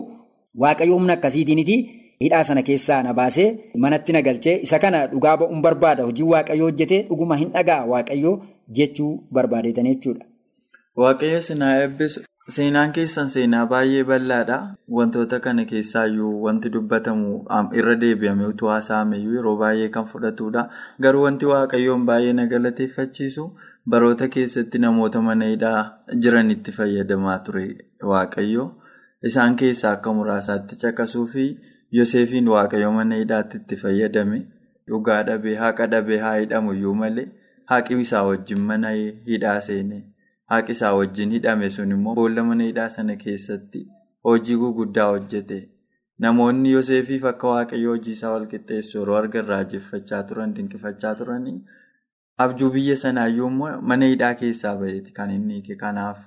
waaqayyo 0.63 0.93
humna 0.97 1.13
akkasiitiiniti 1.17 1.75
hidhaa 2.23 2.43
sana 2.49 2.61
keessaa 2.67 2.99
na 3.05 3.13
baasee 3.19 3.47
manatti 3.85 4.11
na 4.15 4.21
galchee 4.27 4.53
isa 4.67 4.79
kana 4.83 4.99
dhugaa 5.13 5.35
ba'uun 5.41 5.61
barbaada 5.65 6.03
hojii 6.09 6.27
waaqayyo 6.33 6.63
hojjetee 6.69 7.01
dhuguma 7.09 7.35
hin 7.41 7.49
dhagaa 7.55 7.79
waaqayyo 7.93 8.33
jechuu 8.79 9.11
barbaadeetan 9.37 9.87
jechuudha. 9.91 10.25
Waaqayyo 11.01 11.41
sinaa 11.47 11.73
eebbisu 11.81 12.19
seenaan 12.49 12.91
keessan 12.91 13.29
seenaa 13.29 13.65
baay'ee 13.67 14.03
bal'aadha. 14.03 14.57
Wantoota 14.97 15.39
kana 15.39 15.65
keessaayyuu 15.65 16.41
wanti 16.45 16.69
dubbatamu 16.73 17.45
irra 17.79 17.95
deebi'amee 18.01 18.47
utuu 18.53 18.67
haasa'ameyyuu 18.73 19.33
yeroo 19.37 19.57
baay'ee 19.57 19.89
kan 19.89 20.05
fudhatudha. 20.13 20.69
Garuu 21.01 21.23
wanti 21.23 21.45
waaqayyoon 21.45 22.05
baay'ee 22.05 22.33
na 22.33 22.47
galateeffachiisu. 22.47 23.45
Baroota 23.89 24.27
keessatti 24.27 24.79
namoota 24.79 25.21
mana 25.21 25.45
hidhaa 25.53 25.81
jiranitti 26.23 26.71
fayyadamaa 26.71 27.39
ture 27.39 27.65
waaqayyo. 28.13 28.65
Isaan 29.23 29.55
keessaa 29.55 29.91
akka 29.97 30.13
muraasaatti 30.13 30.75
caqasuu 30.85 31.27
fi 31.27 31.45
Yoseefiin 31.97 32.47
waaqayyo 32.47 32.91
mana 32.91 33.15
hidhaatti 33.21 33.57
itti 33.61 33.75
fayyadame. 33.75 34.41
Dhugaa 34.89 35.23
dhabee 35.23 35.55
haqa 35.55 35.87
dhabee 35.87 36.17
haa 36.25 36.35
hidhamu 36.39 36.73
iyyuu 36.73 36.93
malee 36.95 37.27
haqi 37.71 37.99
isaa 38.05 38.23
wajjin 38.27 38.59
mana 38.69 38.89
hidhaa 39.27 39.59
seene. 39.67 40.03
Haqi 40.51 40.71
isaa 40.77 40.93
wajjin 40.99 41.31
hidhame 41.37 41.69
sun 41.75 41.91
immoo 41.97 42.13
boolla 42.21 42.43
mana 42.47 42.63
hidhaa 42.69 42.87
sana 42.95 43.15
keessatti 43.25 43.81
hojii 44.29 44.55
guguddaa 44.63 45.05
hojjete. 45.11 45.59
Namoonni 46.25 46.71
Yoseefiif 46.77 47.23
akka 47.29 47.47
waaqayyo 47.53 47.89
hojii 47.95 48.15
isaa 48.17 48.31
walqixxeessu 48.33 48.97
yeroo 48.99 49.15
argan 49.19 49.45
raajeffachaa 49.51 50.23
turan 50.31 50.55
dinqifachaa 50.57 51.13
turanii. 51.21 51.55
Abjuu 52.45 52.69
biyya 52.75 52.95
sanaayyuu 53.03 53.49
mana 53.91 54.05
hidhaa 54.11 54.33
keessaa 54.41 54.75
baheeti 54.81 55.13
kan 55.19 55.31
inni 55.37 55.53
hiike. 55.59 55.75
Kanaaf 55.85 56.19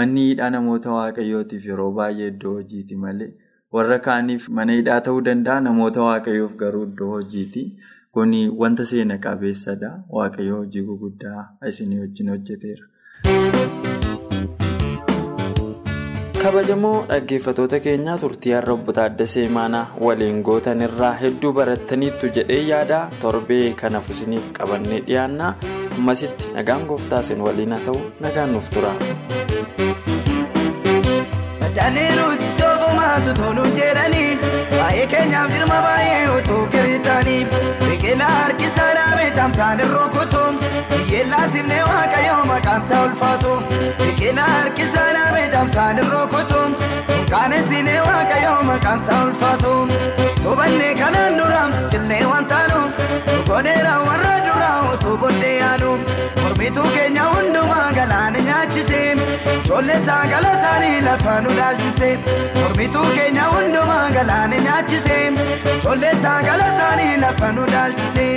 manni 0.00 0.26
hidhaa 0.30 0.50
namoota 0.56 0.92
waaqayyootiif 0.98 1.66
yeroo 1.70 1.90
baay'ee 2.00 2.28
iddoo 2.34 2.54
hojiiti 2.58 2.96
malee 3.06 3.30
warra 3.76 3.98
kaaniif 4.08 4.48
mana 4.58 4.76
hidhaa 4.80 5.00
ta'uu 5.06 5.22
danda'a 5.30 5.60
namoota 5.68 6.02
waaqayyoof 6.10 6.54
garuu 6.64 6.84
iddoo 6.90 7.10
hojiiti. 7.14 7.64
Kuni 8.12 8.44
wanta 8.62 8.84
seena 8.90 9.18
qabeessadha. 9.24 9.90
Waaqayyo 10.18 10.56
hojii 10.62 10.82
guguddaa 10.92 11.48
isinii 11.72 11.98
wajjin 12.04 12.30
hojjeteera. 12.36 12.86
Kabajamoo 16.42 16.98
dhaggeeffatoota 17.10 17.80
keenyaa 17.86 18.18
turtii 18.22 18.52
har'a 18.56 18.72
obbo 18.76 18.92
Taaddasee 18.98 19.44
Imaanaa 19.48 19.86
waliin 20.06 20.40
gootan 20.48 20.82
irraa 20.86 21.12
hedduu 21.22 21.52
barattaniittu 21.58 22.30
jedhee 22.38 22.60
yaada 22.70 23.00
torbee 23.24 23.64
kanaaf 23.82 24.10
isiniif 24.16 24.50
qabannee 24.58 25.00
dhiyaanna 25.08 25.52
ammasitti 25.98 26.52
nagaan 26.58 26.86
gooftaa 26.92 27.20
isin 27.26 27.40
waliin 27.48 27.72
haa 27.76 27.84
ta'u 27.90 28.00
nagaan 28.26 28.52
nuuf 28.56 28.70
tura. 28.76 28.94
Baay'ee 34.78 35.06
keenyaaf 35.12 35.50
jirma 35.52 35.78
baay'ee 35.84 36.28
utuu 36.38 36.62
kirittaanii 36.72 37.40
biqilaa 37.82 38.30
harkisaa 38.40 38.88
dhaabee 38.98 39.30
caamsaan 39.38 39.80
irroo 39.84 40.08
kutuun 40.14 40.37
biyyeellaa 41.18 41.46
simnee 41.52 41.82
waaqayyoo 41.90 42.42
maqaansaa 42.48 42.98
ulfaatu 43.06 43.52
biqilaa 44.00 44.48
harkisaa 44.50 45.06
dhaabee 45.16 45.46
caamsaan 45.54 45.98
irroo 46.02 46.26
kutuun 46.34 46.76
kaanessinee 47.30 48.00
waaqayyoo 48.08 48.60
maqaan. 48.68 48.68
maqaan 48.68 49.00
isaa 49.06 49.24
ulfaatu 49.24 49.72
Tubannee 50.42 50.92
kanaan 51.00 51.38
duraamsi 51.38 51.82
jillee 51.94 52.20
waan 52.32 52.46
taanu 52.52 52.78
Godheera 53.48 53.94
warra 54.08 54.34
duraa 54.46 54.76
utuu 54.92 55.16
booddee 55.22 55.54
yaadu 55.62 55.90
Mormituu 56.42 56.86
keenya 56.96 57.24
hundumaa 57.32 57.88
galaana 57.98 58.38
nyaachise 58.50 59.00
Ijoollee 59.56 59.98
isaa 60.02 60.22
galataanii 60.34 61.00
lafa 61.08 61.40
nu 61.46 61.50
dhaalchise 61.58 62.10
Mormituu 62.60 63.06
keenya 63.18 63.50
hundumaa 63.56 64.06
galaana 64.18 64.62
nyaachise 64.68 65.18
Ijoollee 65.76 66.14
isaa 66.20 66.38
galataanii 66.50 67.16
lafa 67.26 67.52
nu 67.58 67.66
dhaalchise. 67.74 68.28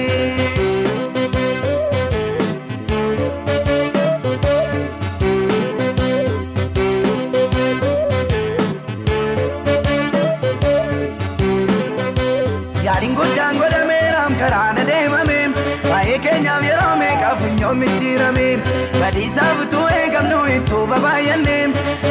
Mitiirame 17.79 18.47
badiisaa 18.99 19.51
butuu 19.59 19.85
eegamnu 19.99 20.39
ittoo 20.55 20.83
babaayyanne 20.91 21.57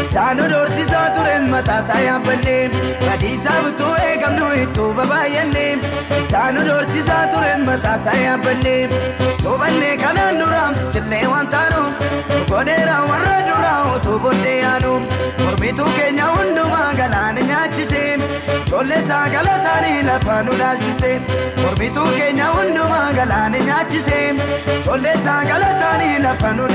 isaan 0.00 0.36
nu 0.40 0.48
doorsisaa 0.52 1.06
tures 1.16 1.44
mataasaa 1.54 2.00
yaabbanne 2.08 2.56
eegamnu 4.60 4.66
ittoo 4.66 4.92
babaayyanne 4.98 5.64
isaan 6.20 6.54
nu 6.54 6.60
doorsisaa 6.68 7.24
tures 7.32 7.60
mataasaa 7.68 8.16
yaabbanne 8.24 8.74
tubanne 9.42 9.90
kanaan 10.02 10.38
duraamsi 10.40 10.84
jillee 10.94 11.24
waan 11.32 11.48
taanu 11.54 11.82
godheera 12.50 12.96
warra 13.10 13.36
duraa 13.48 13.78
utuu 13.94 14.18
booddee 14.24 14.56
yaadu 14.64 14.92
mormituu 15.44 15.90
keenya 15.98 16.26
hundumaa 16.36 16.90
galaana 17.00 17.40
nyaachise 17.50 18.02
ijoollee 18.58 19.00
isaa 19.04 19.24
galataanii 19.36 20.02
lafa 20.10 20.42
nu 20.48 20.52
dhaalchise 20.62 21.12
mormituu 21.62 22.08
keenya 22.18 22.48
hundumaa 22.56 23.06
galaana 23.20 23.58
nyaachise 23.70 24.20
ijoollee 24.78 25.16
isaa 25.22 25.40
galataanii 25.52 26.18
lafa 26.28 26.52
nu 26.60 26.68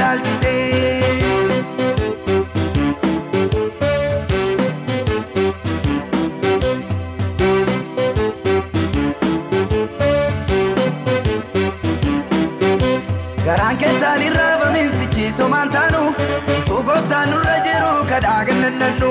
gooftaan 16.96 17.30
nurra 17.32 17.56
jiru 17.66 17.92
kadhaa 18.10 18.42
gannannannu 18.48 19.10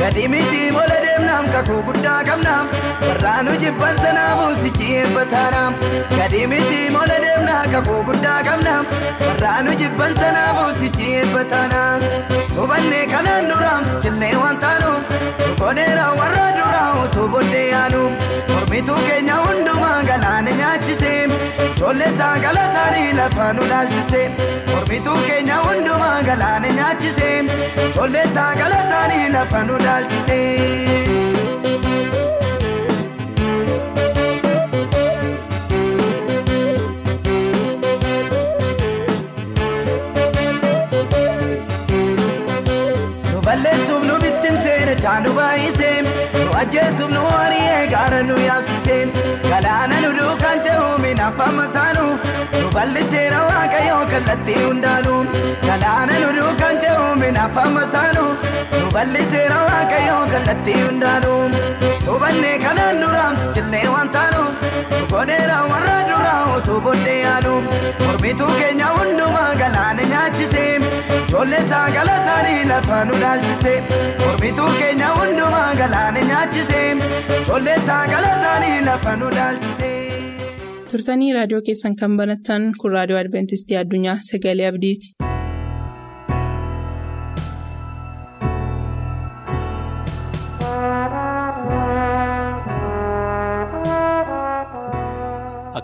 gadi 0.00 0.24
miti 0.32 0.60
mola 0.76 0.96
deemnaam 1.04 1.44
kakuu 1.54 1.80
guddaa 1.88 2.18
qabnaam. 2.28 2.66
Warraa 3.06 3.36
nu 3.46 3.52
jibban 3.62 3.98
sanaa 4.04 4.30
buusichi 4.38 4.86
eebbataanaam 5.00 5.72
gadi 6.18 6.40
miti 6.52 6.80
mola 6.96 7.16
deemnaa 7.24 7.62
kakuu 7.74 8.00
guddaa 8.08 8.38
qabnaam. 8.48 8.84
Warraa 9.26 9.58
nu 9.66 9.76
jibban 9.82 10.16
sanaa 10.22 10.48
buusichi 10.58 11.06
eebbataanaam 11.20 12.06
tubannee 12.54 13.04
kanaan 13.12 13.50
duraamsi 13.52 13.96
jillee 14.06 14.34
waan 14.42 14.58
taanu 14.64 14.92
godheera 15.62 16.06
warra 16.20 16.46
duraa 16.58 16.88
utuu 17.04 17.28
booddee 17.34 17.66
yaadu 17.74 18.02
mormituu 18.52 19.00
keenya 19.08 19.36
hundumaa 19.46 19.96
galaana 20.10 20.56
nyaachise 20.62 21.14
ijoollee 21.68 22.10
isaa 22.14 22.34
galataanii 22.46 23.12
lafa 23.20 23.52
nu 23.58 23.70
mormituu 24.90 25.18
keenya 25.26 25.56
hundumaa 25.64 26.22
galaana 26.28 26.70
nyaachise 26.78 27.28
ijoollee 27.86 28.24
isaa 28.30 28.48
galataanii 28.62 29.28
lafa 29.36 29.62
nu 29.68 29.78
dhaalchise. 29.84 30.40
Nu 43.32 43.40
balleessuuf 43.46 44.02
nu 44.08 44.14
bittimsee 44.24 44.94
chaanu 45.02 45.30
baay'isee 45.38 45.89
nu 45.89 45.89
ajjeesuuf 46.60 47.10
nu 47.16 47.22
ari'ee 47.42 47.82
gaara 47.92 48.20
nu 48.28 48.36
yaabsisee 48.48 49.00
galaana 49.50 50.00
nu 50.04 50.10
duukaan 50.18 50.58
ce'uumin 50.66 51.20
affama 51.26 51.66
saanu. 51.76 52.04
Nu 52.60 52.66
balliseera 52.76 53.40
waaqayyoo 53.50 54.02
kallattii 54.12 54.58
hundaanu. 54.64 55.14
Galaana 55.66 56.18
nu 56.22 56.28
duukaan 56.38 56.80
ce'uumin 56.84 57.36
affama 57.44 57.84
saanu. 57.94 58.24
Nu 58.78 58.86
balliseera 58.96 59.58
waaqayyoo 59.68 60.22
kallattii 60.32 60.80
hundaanu. 60.82 61.32
Tubannee 62.06 62.56
kanaan 62.64 63.00
duraamsi 63.04 63.46
jillee 63.56 63.86
waan 63.94 64.10
taanu. 64.16 64.42
Nu 64.92 65.02
godheera 65.14 65.58
warra 65.72 65.96
duraa 66.10 66.40
utuu 66.56 66.80
booddee 66.86 67.18
yaadu 67.24 67.54
mormituu 68.04 68.52
keenya 68.60 68.88
ijoollee 71.40 71.60
isaa 71.66 71.90
galataanii 71.96 72.64
lafa 72.70 73.04
nu 73.08 73.14
dhaalchise 73.22 73.72
mormituu 74.22 74.70
keenya 74.80 75.08
hundumaa 75.18 75.74
galaana 75.80 76.20
nyaachise 76.30 76.80
ijoollee 77.42 77.76
isaa 77.82 78.02
galataanii 78.12 78.80
lafa 78.88 79.16
nu 79.22 79.30
dhaalchise. 79.36 79.90
turtanii 80.90 81.32
raadiyoo 81.38 81.62
keessan 81.68 81.96
kan 82.02 82.16
banattan 82.20 82.72
kun 82.82 82.92
raadiyoo 82.98 83.20
adventistii 83.24 83.76
addunyaa 83.82 84.18
sagalee 84.30 84.66
abdiiti. 84.72 85.14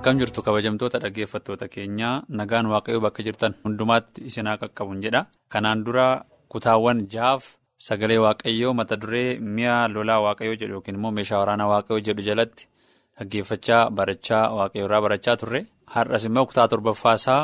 Akkam 0.07 0.23
jirtu 0.23 0.39
kabajamtoota 0.47 0.99
dhaggeeffattoota 1.03 1.67
keenyaa 1.67 2.23
nagaan 2.39 2.67
waaqayyoo 2.71 3.03
bakka 3.03 3.25
jirtan 3.27 3.55
hundumaatti 3.65 4.23
isinaa 4.31 4.55
qaqqabun 4.61 5.01
jedha. 5.03 5.27
Kanaan 5.51 5.83
dura 5.83 6.23
kutaawwan 6.49 7.01
jahaaf 7.11 7.49
sagalee 7.87 8.19
waaqayyoo 8.23 8.71
mata 8.71 8.95
duree 9.03 9.41
mi'a 9.43 9.89
lolaa 9.91 10.21
waaqayyoo 10.27 10.55
jedhu 10.61 10.79
yookiin 10.79 10.95
immoo 11.01 11.11
meeshaa 11.11 11.41
waraanaa 11.43 11.67
waaqayyoo 11.73 12.05
jedhu 12.07 12.23
jalatti 12.29 12.69
dhaggeeffachaa 13.19 13.91
barachaa 13.91 14.45
waaqayyoo 14.55 14.87
irraa 14.87 15.03
barachaa 15.07 15.37
turre. 15.43 15.67
Har'as 15.95 16.25
immoo 16.31 16.47
kutaa 16.47 16.69
torbaffaasaa 16.71 17.43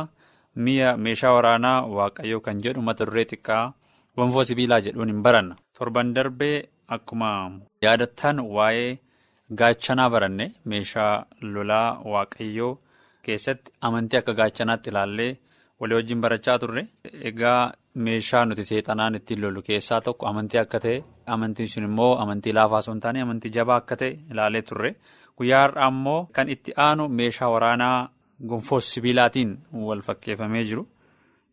mi'a 0.55 0.97
meeshaa 0.97 1.35
waraanaa 1.35 1.79
waaqayyoo 1.99 2.41
kan 2.47 2.63
jedhu 2.63 2.81
mata 2.89 3.07
duree 3.11 3.27
xiqqaa 3.33 3.73
gonfoo 4.17 4.45
sibiilaa 4.47 4.81
jedhuun 4.87 5.11
hin 5.11 5.23
baranna. 5.27 5.57
Torban 5.79 6.15
darbee 6.15 6.69
akkuma 6.89 7.31
yaadattan 7.83 8.39
waa'ee. 8.57 8.99
Gaachanaa 9.61 10.09
baranne 10.15 10.45
meeshaa 10.73 11.25
lolaa 11.55 11.89
waaqayyoo 12.13 12.73
keessatti 13.27 13.73
amantii 13.89 14.19
akka 14.21 14.33
gaachanaatti 14.41 14.91
ilaallee 14.93 15.33
walii 15.81 15.95
wajjin 15.99 16.21
barachaa 16.25 16.59
turre. 16.63 16.83
Egaa 17.31 17.73
meeshaa 18.07 18.45
nuti 18.47 18.65
seexanaan 18.71 19.15
ittiin 19.19 19.41
lolu 19.43 19.63
keessaa 19.69 20.01
tokko 20.07 20.27
amantii 20.31 20.61
akka 20.65 20.81
ta'e 20.85 21.03
amantiin 21.35 21.69
sun 21.75 21.85
immoo 21.91 22.13
amantii 22.23 22.53
laafaa 22.59 22.83
hin 22.89 23.01
taane 23.05 23.21
amantii 23.27 23.51
jabaa 23.59 23.77
akka 23.83 23.97
ta'e 24.05 24.11
ilaalee 24.31 24.63
turre. 24.71 24.95
Guyyaa 25.37 25.63
har'aa 25.67 25.89
immoo 25.95 26.21
kan 26.33 26.49
itti 26.55 26.73
aanu 26.87 27.09
meeshaa 27.21 27.51
waraanaa 27.55 27.99
gonfoo 28.49 28.81
sibiilaatiin 28.81 29.53
wal 29.89 30.03
fakkeeffamee 30.09 30.65
jiru 30.71 30.87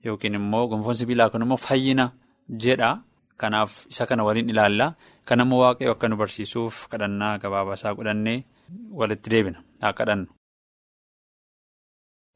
yookiin 0.06 0.34
immoo 0.42 0.68
gonfoon 0.72 0.96
sibiilaa 1.02 1.30
kun 1.30 1.42
immoo 1.48 1.58
fayyina 1.68 2.10
jedha. 2.66 2.98
Kanaaf 3.42 3.86
isa 3.92 4.06
kana 4.08 4.24
waliin 4.28 4.50
ilaalla. 4.50 4.94
Kan 5.26 5.42
ammoo 5.42 5.60
waaqayyo 5.64 5.92
akka 5.96 6.08
nu 6.10 6.16
barsiisuuf 6.22 6.88
kadhannaa 6.92 7.38
gabaabaa 7.44 7.78
isaa 7.80 7.94
godhannee 8.00 8.38
walitti 9.00 9.30
deebina. 9.34 9.60
Haa 9.82 9.94
kadhannu. 10.00 10.28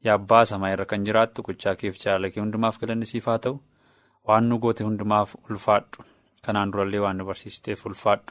Yaa 0.04 0.14
abbaa 0.20 0.44
samaa 0.50 0.70
irra 0.74 0.86
kan 0.90 1.04
jiraattu 1.08 1.42
gochaa 1.46 1.74
keef 1.80 1.98
jaalala 2.04 2.30
kee 2.30 2.40
hundumaaf 2.44 2.78
galanni 2.80 3.06
siif 3.12 3.26
haa 3.30 3.38
ta'u. 3.46 3.56
Waan 4.28 4.48
nu 4.48 4.58
goote 4.64 4.84
hundumaaf 4.84 5.34
ulfaadhu. 5.50 6.04
Kanaan 6.46 6.72
durallee 6.72 7.00
waan 7.04 7.16
nu 7.18 7.24
barsiisteef 7.30 7.86
ulfaadhu. 7.86 8.30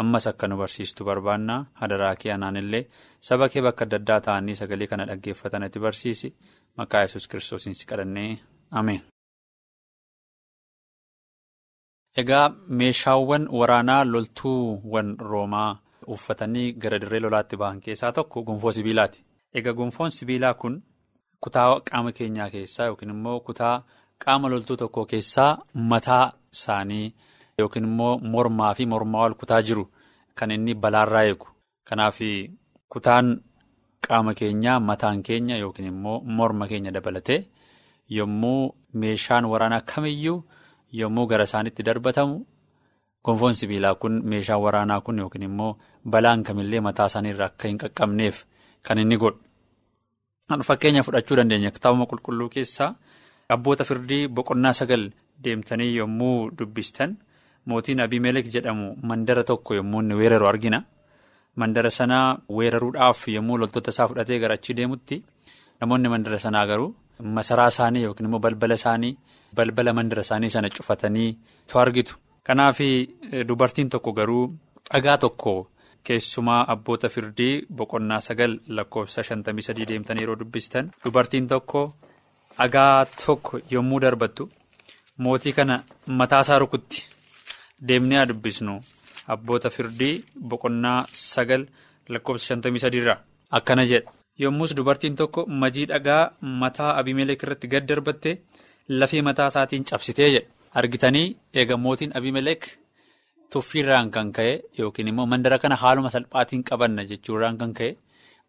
Ammas 0.00 0.26
akka 0.30 0.48
nu 0.48 0.56
barsiistu 0.62 1.04
barbaannaa 1.04 1.60
hadaraa 1.80 2.14
kee 2.22 2.32
anaan 2.32 2.56
illee 2.62 2.84
saba 3.28 3.48
kee 3.52 3.62
bakka 3.66 3.84
adda 3.84 3.96
addaa 4.00 4.20
ta'anii 4.26 4.54
sagalee 4.60 4.86
kana 4.86 5.06
dhaggeeffatan 5.10 5.66
itti 5.68 5.80
barsiisi. 5.86 6.28
Maqaa 6.78 7.02
yesus 7.06 7.28
kiristoosiin 7.28 7.74
si 7.74 7.86
kadhannee 7.86 8.38
Ameen. 8.70 9.02
Egaa 12.20 12.48
meeshaawwan 12.78 13.44
waraanaa 13.58 14.04
loltuuwwan 14.12 15.08
roomaa 15.30 15.70
uffatanii 16.14 16.72
gara 16.82 16.98
dirree 17.02 17.20
lolaatti 17.24 17.56
ba'an 17.62 17.80
keessaa 17.84 18.12
tokko 18.18 18.42
gonfoo 18.48 18.72
sibiilaati. 18.76 19.20
Egaa 19.58 19.72
gonfoon 19.78 20.10
sibiilaa 20.16 20.54
kun 20.60 20.74
kutaa 21.44 21.80
qaama 21.90 22.12
keenyaa 22.18 22.50
keessaa 22.54 22.86
yookiin 22.90 23.10
immoo 23.16 23.38
kutaa 23.48 23.74
qaama 24.24 24.48
loltuu 24.52 24.76
tokko 24.82 25.04
keessaa 25.12 25.50
mataa 25.92 26.24
isaanii 26.56 27.14
yookiin 27.58 27.84
immoo 27.90 28.14
mormaa 28.32 28.74
fi 28.74 28.86
mormaa 28.92 29.22
wal 29.26 29.34
kutaa 29.42 29.62
jiru 29.62 29.84
kan 30.34 30.50
inni 30.50 30.74
balaarraa 30.74 31.22
eegu. 31.30 31.48
Kanaaf 31.88 32.18
kutaan 32.92 33.26
qaama 34.08 34.34
keenyaa 34.34 34.80
mataan 34.90 35.22
keenya 35.22 35.56
yookiin 35.62 35.88
immoo 35.92 36.20
morma 36.20 36.66
keenya 36.68 36.90
dabalatee 36.96 37.40
yommuu 38.18 38.74
meeshaan 38.92 39.44
waraanaa 39.52 39.80
kamiyyuu. 39.94 40.40
Yommuu 40.92 41.26
gara 41.26 41.44
isaanitti 41.44 41.82
darbatamu 41.82 42.46
gonfoon 43.24 43.54
sibiilaa 43.54 43.94
kun 43.94 44.22
meeshaan 44.24 44.60
waraanaa 44.62 45.00
kun 45.00 45.18
yookiin 45.18 45.42
immoo 45.48 45.76
balaan 46.04 46.42
kamillee 46.42 46.80
mataa 46.80 47.06
isaaniirra 47.06 47.44
akka 47.46 47.68
hin 47.68 47.78
qaqqabneef 47.78 48.44
kan 48.82 48.98
inni 48.98 49.16
godhu. 49.16 49.38
Fakkeenya 50.64 51.02
fudhachuu 51.02 51.36
dandeenya 51.36 51.70
kitaabuma 51.70 52.06
qulqulluu 52.10 52.48
keessaa 52.48 52.94
abboota 53.48 53.84
firdii 53.84 54.28
boqonnaa 54.28 54.72
sagal 54.72 55.10
deemtanii 55.44 55.96
yommuu 55.96 56.50
dubbistan 56.58 57.16
mootiin 57.66 58.00
Abimelek 58.00 58.46
jedhamu 58.54 58.96
mandara 59.02 59.44
tokko 59.44 59.74
yommuu 59.74 60.00
inni 60.00 60.14
weeraru 60.14 60.46
argina. 60.48 60.82
Mandara 61.56 61.90
sanaa 61.90 62.38
weeraruudhaaf 62.48 63.28
yommuu 63.28 63.58
loltoota 63.58 63.90
isaa 63.90 64.08
fudhatee 64.08 64.38
gara 64.38 64.54
achii 64.54 64.74
deemutti 64.76 65.22
namoonni 65.80 66.08
mandara 66.08 66.38
sanaa 66.38 66.66
garuu 66.66 66.94
masaraa 67.22 67.68
isaanii 67.74 68.02
yookiin 68.06 68.26
immoo 68.28 68.38
balbala 68.46 68.74
isaanii 68.80 69.16
balbala 69.56 69.92
mandara 69.92 70.20
isaanii 70.26 70.50
sana 70.50 70.68
cufatanii 70.70 71.36
to 71.72 71.78
argitu. 71.80 72.16
Kanaaf 72.44 72.78
dubartiin 73.48 73.90
tokko 73.90 74.12
garuu 74.12 74.44
dhagaa 74.92 75.16
tokko 75.24 75.54
keessumaa 76.04 76.64
abboota 76.72 77.08
firdii 77.14 77.66
boqonnaa 77.78 78.20
sagal 78.20 78.58
lakkoofsa 78.76 79.22
shantamii 79.28 79.62
sadii 79.68 79.86
deemtanii 79.88 80.22
yeroo 80.24 80.36
dubbistan 80.40 80.90
dubartiin 81.04 81.48
tokko 81.48 81.82
dhagaa 82.58 83.04
tokko 83.26 83.60
yommuu 83.70 84.00
darbattu 84.04 84.48
mootii 85.24 85.52
kana 85.52 85.82
mataasaa 86.20 86.58
rukutti 86.58 87.04
deemnee 87.88 88.26
dubbisnu. 88.28 88.78
Abboota 89.34 89.70
firdii 89.70 90.24
boqonnaa 90.50 91.06
sagal 91.12 91.66
lakkoofsa 92.08 92.46
shantamii 92.46 92.80
sadiirraa 92.84 93.18
akkana 93.58 93.84
jedha. 93.90 94.10
Yommus 94.42 94.74
dubartiin 94.76 95.16
tokko 95.16 95.46
majii 95.46 95.86
dhagaa 95.90 96.22
mataa 96.62 96.96
Abimelek 97.00 97.42
irratti 97.42 97.68
gad 97.72 97.86
darbatte 97.88 98.30
lafee 98.88 99.22
mataa 99.22 99.48
isaatiin 99.52 99.84
cabsitee 99.90 100.28
jedha. 100.34 100.48
Argitanii 100.80 101.36
eega 101.54 101.76
mootiin 101.76 102.12
Abimelek 102.18 102.68
tuffiirraan 103.50 104.10
kan 104.10 104.32
ka'e 104.32 104.52
yookiin 104.78 105.08
immoo 105.12 105.26
mandara 105.26 105.58
kana 105.58 105.76
haaluma 105.82 106.10
salphaatiin 106.10 106.62
qabanna 106.70 107.02
jechuurraan 107.10 107.58
kan 107.58 107.72
ka'e 107.78 107.96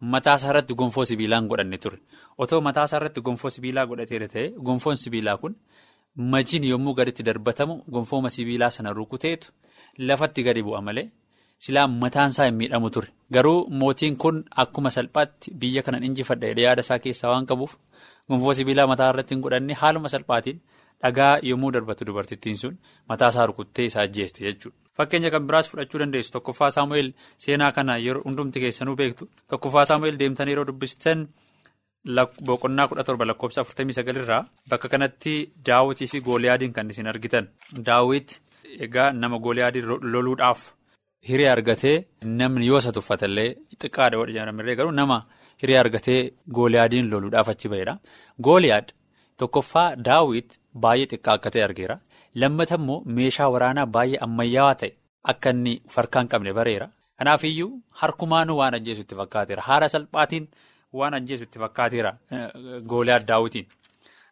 mataa 0.00 0.36
isaa 0.40 0.50
irratti 0.52 0.74
gonfoo 0.74 1.04
sibiilaan 1.04 1.48
godhanne 1.50 1.78
ture. 1.78 1.98
Otoo 2.38 2.60
mataa 2.60 2.84
isaa 2.84 2.98
irratti 3.00 3.20
gonfoo 3.20 3.50
sibiilaa 3.50 3.86
godhateera 3.86 4.28
ta'e 4.34 4.46
gonfoon 4.66 4.96
sibiilaa 4.96 5.36
kun 5.42 5.56
majiin 6.32 6.64
yommuu 6.72 6.94
gaditti 6.94 7.22
darbatamu 7.28 7.74
gonfooma 7.90 8.30
sibiilaa 8.30 8.70
sana 8.70 8.92
rukuteetu. 8.92 9.48
Lafatti 9.98 10.42
gadi 10.42 10.62
bu'a 10.62 10.80
malee 10.80 11.10
silaa 11.66 11.86
mataan 12.02 12.30
isaa 12.34 12.46
hin 12.48 12.54
miidhamu 12.60 12.90
ture 12.96 13.08
garuu 13.36 13.58
mootiin 13.82 14.16
kun 14.24 14.42
akkuma 14.64 14.90
salphaatti 14.96 15.50
biyya 15.62 15.82
kanan 15.86 16.04
injifadha 16.08 16.52
yaada 16.66 16.82
isaa 16.86 16.98
keessaa 17.06 17.30
waan 17.32 17.46
qabuuf 17.50 17.72
gonfoo 18.28 18.54
sibiilaa 18.60 18.86
mataa 18.92 19.10
irratti 19.14 19.34
hin 19.36 19.42
godhanne 19.46 19.74
haaluma 19.82 20.08
salphaatiin 20.14 20.60
dhagaa 21.02 21.32
yommuu 21.50 21.72
darbatu 21.76 22.04
dubartittiin 22.08 22.56
sun 22.62 22.74
mataa 23.12 23.28
isaa 23.34 23.46
rukuttee 23.50 23.84
isaa 23.90 24.02
ajjeeste 24.08 24.44
jechuudha. 24.46 24.76
Fakkeenya 24.96 25.30
kan 25.34 25.46
biraas 25.48 25.68
fudhachuu 25.70 25.98
dandeessu 26.02 26.32
tokkoffaa 26.32 26.70
Saamu'eel 26.76 27.12
seenaa 27.44 27.70
kana 27.76 27.94
hundumti 28.24 28.60
keessanuu 28.64 28.96
beektu 28.96 29.28
tokkoffaa 29.52 29.84
Saamu'eel 29.90 30.18
deemtanii 30.22 30.52
yeroo 30.54 30.66
dubbistan 30.70 31.28
boqonnaa 32.48 32.88
kudha 32.88 33.04
torba 33.04 33.24
lakkoofsa 33.30 33.60
afurtamii 33.62 33.96
sagalirraa 33.98 34.42
bakka 34.70 34.88
kanatti 34.88 35.34
daawwitii 35.66 36.06
fi 36.12 36.20
gooliyaadiin 36.28 36.72
kan 36.72 36.90
isin 36.90 37.06
argitan 37.12 37.48
daawwit. 37.86 38.40
Egaa 38.86 39.12
nama 39.12 39.38
gooliyaadii 39.38 39.82
loluudhaaf 40.12 40.60
hiree 41.28 41.48
argatee 41.54 41.96
namni 42.40 42.66
yoo 42.70 42.78
isa 42.82 42.92
tuffatallee 42.96 43.48
xiqqaadha 43.80 44.16
yoo 44.18 44.26
jedhamirree 44.36 44.76
garuu 44.78 44.92
nama 45.00 45.18
hiree 45.62 45.78
argatee 45.82 46.20
gooliyaadiin 46.56 47.10
loluudhaaf 47.12 47.48
achi 47.52 47.68
ba'edha. 47.72 47.94
Gooliyaad 48.46 48.88
tokkoffaa 49.40 49.88
daawwit 50.06 50.50
baay'ee 50.84 51.06
xiqqaa 51.12 51.34
akka 51.38 51.50
ta'e 51.54 51.64
argeera. 51.68 51.96
Lammata 52.40 52.74
immoo 52.80 53.02
meeshaa 53.16 53.50
waraanaa 53.54 53.86
baay'ee 53.96 54.18
ammayyaawaa 54.26 54.74
ta'e 54.82 54.90
akka 55.32 55.50
inni 55.56 55.74
farkaan 55.94 56.28
qabne 56.32 56.52
bareera. 56.58 56.86
Kanaafiyyuu 57.18 57.70
harkumaanuu 58.00 58.56
waan 58.60 58.74
ajjeesu 58.78 59.00
itti 59.04 59.14
fakkaateera. 59.20 59.62
Haala 59.68 59.88
salphaatiin 59.94 60.46
waan 60.98 61.14
ajjeesu 61.18 61.42
itti 61.48 61.58
fakkaateera 61.64 62.12
gooliyaad 62.90 63.26
daawwitiin. 63.30 63.66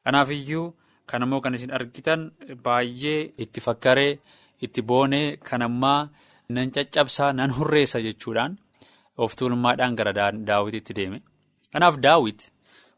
Kanaafiyyuu. 0.05 0.74
Kan 1.11 1.22
immoo 1.24 1.40
kan 1.40 1.55
isin 1.55 1.70
argitan 1.72 2.22
baay'ee 2.64 3.20
itti 3.44 3.61
fakkaree 3.66 4.18
itti 4.66 4.83
boonee 4.83 5.37
kan 5.51 5.62
ammaa 5.62 6.09
nan 6.57 6.71
caccabsaa 6.77 7.33
nan 7.39 7.51
hurreessa 7.57 8.01
jechuudhaan 8.05 8.53
of 9.23 9.35
tuulummaadhaan 9.39 9.97
gara 9.99 10.13
daawwitiitti 10.49 10.95
deeme. 10.99 11.19
Kanaaf 11.73 11.97
daawwit 12.05 12.41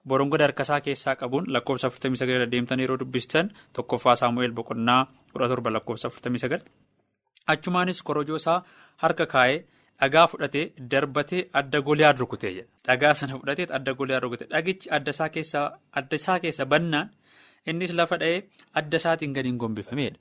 borongoda 0.07 0.45
harkasaa 0.47 0.81
keessaa 0.81 1.17
qabuun 1.21 1.49
lakkoofsa 1.55 1.91
49 1.91 2.47
deemtan 2.53 2.81
yeroo 2.81 2.99
dubbistan 3.01 3.51
tokkoffaa 3.73 4.15
saamu'eel 4.21 4.53
boqonnaa 4.59 5.03
17 5.35 5.73
lakkoofsa 5.77 6.09
49 6.11 6.61
achumaanis 7.53 8.03
korojoo 8.03 8.37
isaa 8.43 8.63
harka 9.03 9.27
kaa'ee 9.35 9.59
dhagaa 10.01 10.27
fudhatee 10.31 10.65
darbatee 10.91 11.43
adda 11.61 11.81
gooliyaad 11.87 12.19
rukutee 12.23 12.53
jedha. 12.57 12.69
Dhagaa 12.87 13.15
sana 13.15 13.39
fudhatee 13.41 13.67
adda 13.79 13.95
gooliyaad 13.99 14.23
rukutee 14.23 14.49
dhagichi 14.55 14.91
adda 14.97 15.11
isaa 16.23 16.39
keessa 16.45 16.67
bannaan. 16.73 17.11
Innis 17.67 17.93
lafa 17.99 18.17
dha'ee 18.23 18.39
adda 18.79 18.97
isaatiin 19.03 19.33
gadi 19.37 19.49
hin 19.49 19.59
gombifamedha. 19.59 20.19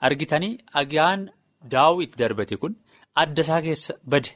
Argitanii 0.00 0.54
dhagaan 0.74 1.30
daawwit 1.72 2.16
darbate 2.18 2.56
kun 2.62 2.74
adda 3.22 3.42
isaa 3.46 3.60
keessa 3.66 3.94
bade 4.12 4.30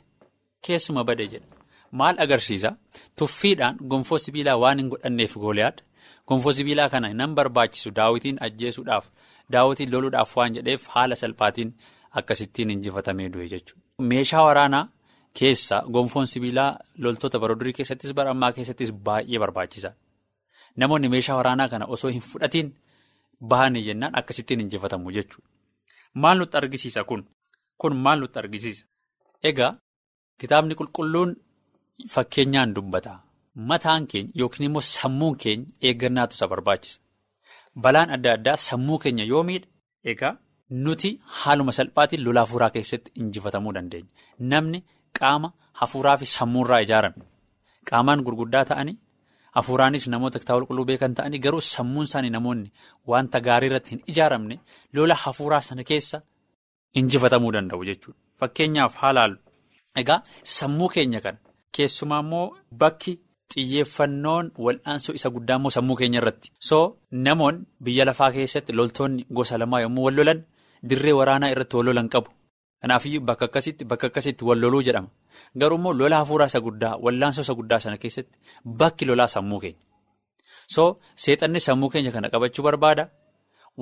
keessuma 0.66 1.04
bade 1.04 1.24
jedha. 1.32 1.46
Maal 1.92 2.16
agarsiisa? 2.24 2.70
Tuffiidhaan 3.16 3.76
gonfoo 3.90 4.18
sibiilaa 4.24 4.56
waan 4.62 4.78
hin 4.78 4.88
godhanneef 4.92 5.34
gooliyaad 5.44 5.78
gonfoo 6.28 6.52
sibiilaa 6.58 6.88
kana 6.94 7.12
nan 7.20 7.34
barbaachisu 7.38 7.90
daawwitiin 7.98 8.38
ajjeesuudhaaf 8.46 9.06
daawwitiin 9.52 9.90
loluudhaaf 9.92 10.36
waan 10.36 10.54
jedheef 10.58 10.86
haala 10.94 11.16
salphaatiin 11.22 11.70
akkasittiin 12.20 12.70
injifatamee 12.70 13.28
du'e 13.32 13.48
jechuudha. 13.52 13.82
Meeshaa 14.10 14.42
waraanaa 14.48 14.84
keessa 15.38 15.82
gonfoon 15.94 16.26
sibiilaa 16.26 16.70
loltoota 17.04 17.38
bara 17.38 17.54
durii 17.60 17.72
keessattis 17.78 18.12
bara 18.18 18.30
ammaa 18.36 18.52
keessattis 18.52 18.92
baay'ee 18.92 19.38
barbaachisa. 19.44 19.92
Namoonni 20.76 21.08
meeshaa 21.14 21.36
waraanaa 21.40 21.68
kana 21.68 21.86
osoo 21.96 22.10
hin 22.10 22.20
fudhatiin 22.30 22.74
bahanii 23.52 23.82
jennaan 23.88 24.16
akkasittiin 24.20 24.60
injifatamu 24.60 25.10
jechuudha. 25.18 25.48
Maal 26.14 26.38
nutti 26.38 26.56
argisiisa 26.56 27.04
kun? 27.04 27.22
Kun 27.78 27.96
maal 27.96 28.18
nutti 28.20 28.38
argisiisa? 28.38 28.84
Egaa 29.42 29.76
kitaabni 30.40 30.74
qulqulluun 30.74 31.30
fakkeenyaan 32.12 32.74
dubbata. 32.74 33.14
Mataan 33.54 34.06
keenya 34.06 34.32
yookiin 34.38 34.66
immoo 34.68 34.80
sammuun 34.80 35.36
keenya 35.42 35.66
eeggannaatu 35.82 36.34
isa 36.34 36.48
barbaachisa. 36.48 37.00
Balaan 37.82 38.10
adda 38.10 38.32
addaa 38.36 38.56
sammuu 38.56 38.98
keenya 38.98 39.24
yoo 39.24 39.42
miidha 39.48 39.68
egaa 40.04 40.36
nuti 40.70 41.10
haaluma 41.40 41.72
salphaatiin 41.72 42.24
lola 42.24 42.40
hafuuraa 42.44 42.70
keessatti 42.70 43.10
injifatamuu 43.20 43.72
dandeenya. 43.74 44.08
Namni 44.38 44.84
qaama 45.18 45.52
hafuuraa 45.72 46.16
fi 46.16 46.26
sammuurraa 46.26 46.80
ijaarame. 46.86 47.24
Qaamaan 47.90 48.22
gurguddaa 48.26 48.64
ta'anii. 48.64 48.96
Hafuuraanis 49.58 50.06
namoota 50.14 50.38
kitaaba 50.42 50.60
qulqulluu 50.60 50.86
beekan 50.90 51.14
ta'anii 51.18 51.40
garuu 51.44 51.60
sammuun 51.74 52.06
isaanii 52.08 52.30
namoonni 52.36 52.68
wanta 53.12 53.40
gaarii 53.46 53.68
irratti 53.70 53.90
hin 53.94 54.02
ijaaramne 54.12 54.56
lola 54.98 55.14
hafuuraa 55.24 55.60
sana 55.68 55.84
keessa 55.90 56.18
injifatamuu 57.00 57.52
danda'u 57.56 57.84
jechuudha. 57.90 58.18
Fakkeenyaaf 58.40 58.94
haalaalu. 59.02 59.36
Egaa 60.00 60.20
sammuu 60.56 60.88
keenya 60.94 61.20
kana 61.24 61.38
keessumaa 61.76 62.20
immoo 62.24 62.46
bakki 62.82 63.12
xiyyeeffannoon 63.54 64.46
wal'aansoo 64.64 65.14
isa 65.18 65.28
guddaa 65.36 65.56
immoo 65.60 65.70
sammuu 65.76 65.96
keenya 66.00 66.18
irratti. 66.22 66.48
So 66.68 66.78
namoonni 67.26 67.64
biyya 67.84 68.04
lafaa 68.08 68.30
keessatti 68.36 68.72
loltoonni 68.78 69.26
gosa 69.36 69.58
lamaa 69.62 69.80
yommuu 69.84 70.04
wal 70.06 70.16
lolan 70.20 70.40
dirree 70.90 71.14
waraanaa 71.20 71.50
irratti 71.54 71.76
wal 71.78 71.86
lolan 71.90 72.08
qabu. 72.14 72.30
Kanaafiyyuu 72.82 73.24
bakka 73.28 73.44
akkasitti 73.48 73.84
bakka 73.84 74.06
akkasitti 74.06 74.44
wal 74.44 74.58
loluu 74.62 74.82
jedhama. 74.82 75.08
Garuu 75.60 75.78
immoo 75.78 75.92
lola 75.92 76.16
hafuuraa 76.22 76.46
isa 76.46 76.60
guddaa 76.60 76.96
wallaansoo 77.04 77.42
isa 77.46 77.54
guddaa 77.54 77.80
sana 77.80 77.96
keessatti 78.02 78.38
bakki 78.64 79.04
lolaa 79.04 79.26
sammuu 79.28 79.60
keenya. 79.60 79.80
So 80.74 81.00
seexanni 81.16 81.60
sammuu 81.60 81.90
keenya 81.90 82.12
kana 82.12 82.28
qabachuu 82.30 82.62
barbaada. 82.62 83.04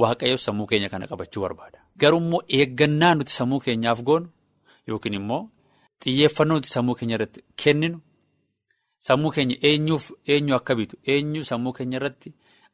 Waaqayyoon 0.00 0.38
sammuu 0.46 0.66
keenya 0.66 0.88
kana 0.88 1.06
qabachuu 1.10 1.40
barbaada. 1.44 1.78
Garuu 2.00 2.20
immoo 2.24 2.42
eeggannaa 2.48 3.14
nuti 3.14 3.32
sammuu 3.32 3.60
keenyaaf 3.60 4.00
goonu 4.02 4.28
yookiin 4.88 5.14
immoo 5.20 5.42
xiyyeeffannoo 6.02 6.56
nuti 6.56 6.68
sammuu 6.76 6.94
keenya 6.98 7.14
irratti 7.16 7.40
kenninu 7.62 7.98
sammuu 9.08 9.30
keenya 9.36 9.56
eenyuuf 9.68 10.10
eenyu 10.32 10.54
akka 10.58 10.74
bitu 10.78 10.96
eenyu 11.12 11.44
sammuu 11.50 11.72
keenya 11.72 11.96
irratti 12.00 12.30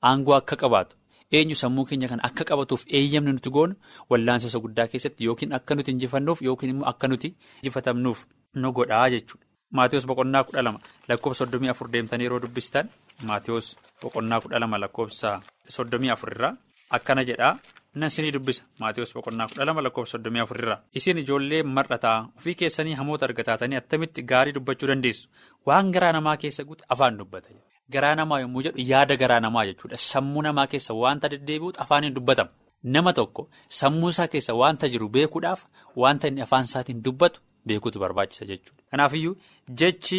aangoo 0.09 0.35
akka 0.41 0.57
qabaatu. 0.63 0.97
Eenyu 1.39 1.55
sammuu 1.63 1.85
keenya 1.89 2.09
kan 2.13 2.21
akka 2.29 2.45
qabatuuf 2.51 2.83
eeyyamni 2.99 3.33
nuti 3.37 3.51
goonu 3.57 3.75
wallaansoo 4.11 4.49
isa 4.53 4.59
guddaa 4.65 4.87
keessatti 4.93 5.25
yookiin 5.29 5.53
akka 5.59 5.75
nuti 5.75 5.91
injifannuuf 5.95 6.43
yookiin 6.47 6.71
immoo 6.75 6.89
akka 6.93 7.09
nuti 7.09 7.29
injifatamnuuf 7.63 8.27
nu 8.55 8.73
godhaa 8.77 9.09
jechuudha. 9.15 9.47
Maatiyoos 9.77 10.07
boqonnaa 10.07 10.45
kudha 10.45 10.63
lama 10.67 10.81
lakkoofsa 11.09 11.45
soddomii 11.45 11.71
afur 11.73 11.89
deemtanii 11.93 12.25
yeroo 12.27 12.41
dubbistan 12.43 12.89
Maatiyoos 13.29 13.77
boqonnaa 14.03 14.41
kudha 14.45 14.59
lama 14.61 14.79
lakkoofsa 14.83 15.31
soddomii 15.77 16.11
afurirraa 16.15 16.53
akkana 16.97 17.25
jedhaa 17.31 17.55
nan 17.95 18.07
isinii 18.13 18.33
dubbisa 18.37 18.63
Maatiyoos 18.81 19.13
boqonnaa 19.17 19.47
kudha 19.51 19.65
lama 19.69 19.81
lakkoofsa 19.87 20.13
soddomii 20.17 20.43
afurirraa 20.45 20.79
isin 21.01 21.19
ijoollee 21.23 21.63
mar'ataa 21.77 22.17
ofii 22.39 22.55
keessanii 22.63 22.95
hamoota 23.01 23.25
argataatanii 23.29 23.77
attamitti 23.83 24.23
gaarii 24.31 24.53
dubbachuu 24.57 24.89
dandeessu 24.93 25.29
waan 25.67 25.93
garaa 25.95 26.13
namaa 26.19 26.37
keessa 26.43 26.65
guute 26.65 26.85
afaan 26.89 27.19
dubbata. 27.19 27.49
Garaa 27.93 28.15
namaa 28.21 28.41
yommuu 28.41 28.63
jedhu 28.67 28.81
yaada 28.91 29.17
garaa 29.23 29.41
namaa 29.41 29.65
jechuudha. 29.69 29.97
Sammuu 29.97 30.43
namaa 30.43 30.67
keessa 30.67 30.95
wanta 30.95 31.29
deddeebi'uutu 31.33 31.81
afaaniin 31.85 32.15
dubbatama. 32.19 32.51
nama 32.95 33.13
tokko 33.17 33.43
sammuu 33.79 34.09
isaa 34.13 34.27
keessa 34.31 34.55
wanta 34.61 34.89
jiru 34.93 35.09
beekuudhaaf 35.17 35.61
wanta 36.03 36.29
inni 36.31 36.43
afaan 36.47 36.65
isaatiin 36.69 37.03
dubbatu 37.05 37.41
beekuutu 37.67 37.99
barbaachisa 38.03 38.45
jechuudha. 38.49 38.83
Kanaafiyyuu 38.91 39.35
jechi 39.81 40.19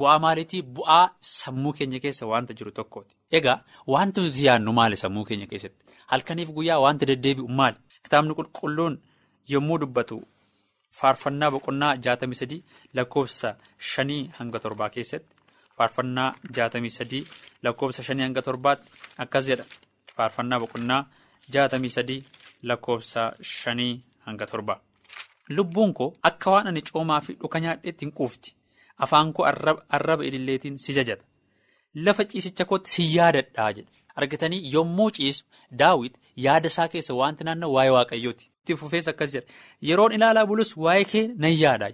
bu'aa 0.00 0.18
maaliitii 0.24 0.60
bu'aa 0.76 1.06
sammuu 1.28 1.72
keenya 1.78 2.00
keessa 2.04 2.26
wanta 2.32 2.52
jiru 2.58 2.70
tokkooti. 2.78 3.16
Egaa 3.38 3.56
wanti 3.94 4.20
nuti 4.26 4.44
yaadnu 4.48 4.72
maali 4.78 4.96
sammuu 5.04 5.24
keenya 5.30 5.46
keessatti? 5.52 5.84
Halkaniif 6.12 6.50
guyyaa 6.56 6.78
wanta 6.84 7.06
deddeebi'u 7.10 7.48
maali? 7.58 7.76
Kitaabni 8.04 8.34
qulqulluun 8.38 8.94
yommuu 9.52 9.78
dubbatu 9.82 10.16
faarfannaa 10.98 11.50
boqonnaa 11.54 11.92
jaatamii 12.06 12.38
sadii 12.42 12.60
lakkoofsa 12.98 13.54
shanii 13.90 14.22
hanga 14.38 14.58
torbaa 14.64 14.88
keessatti 14.96 15.36
faarfannaa 15.76 16.28
jaatamii 16.56 16.90
sadii 16.98 17.22
lakkoofsa 17.62 18.02
shanii 18.08 18.24
hanga 18.26 18.42
torbaatti 18.48 18.90
akkas 19.24 19.46
jedha. 19.50 19.64
Faarfannaa 20.16 20.60
boqonnaa 20.64 21.02
jaatamii 21.54 21.92
sadii 21.96 22.20
lakkoofsa 22.62 23.22
shanii 23.42 23.94
hanga 24.26 24.46
torbaa. 24.46 24.80
Lubbuun 25.56 25.92
koo 25.94 26.10
akka 26.22 26.50
waan 26.50 26.66
ani 26.66 26.82
coomaa 26.92 27.20
fi 27.20 27.32
dhuka 27.40 27.60
nyaadheetti 27.60 28.04
hin 28.06 28.12
quufti. 28.18 28.54
Afaan 28.98 29.32
koo 29.32 29.44
arraba 29.88 30.24
ililleetiin 30.24 30.76
si 30.78 30.92
jajata. 30.98 31.24
Lafa 31.94 32.24
ciisicha 32.24 32.64
kootti 32.64 32.90
si 32.90 33.08
yaadadhaa 33.16 33.72
jedha. 33.72 33.90
Argitanii 34.16 34.72
yommuu 34.74 35.10
ciisu 35.10 35.44
daawit 35.82 36.14
yaada 36.46 36.66
isaa 36.72 36.88
keessa 36.88 37.14
wanti 37.14 37.44
naannoo 37.44 37.72
waa'ee 37.76 37.90
waaqayyooti. 37.96 38.44
Itti 38.62 38.76
fufees 38.80 39.08
akkas 39.08 39.32
jedha. 39.34 39.46
Yeroon 39.88 40.12
ilaalaa 40.12 40.46
bulus 40.46 40.76
waa'ee 40.76 41.04
kee 41.12 41.24
nan 41.44 41.54
jedha. 41.62 41.88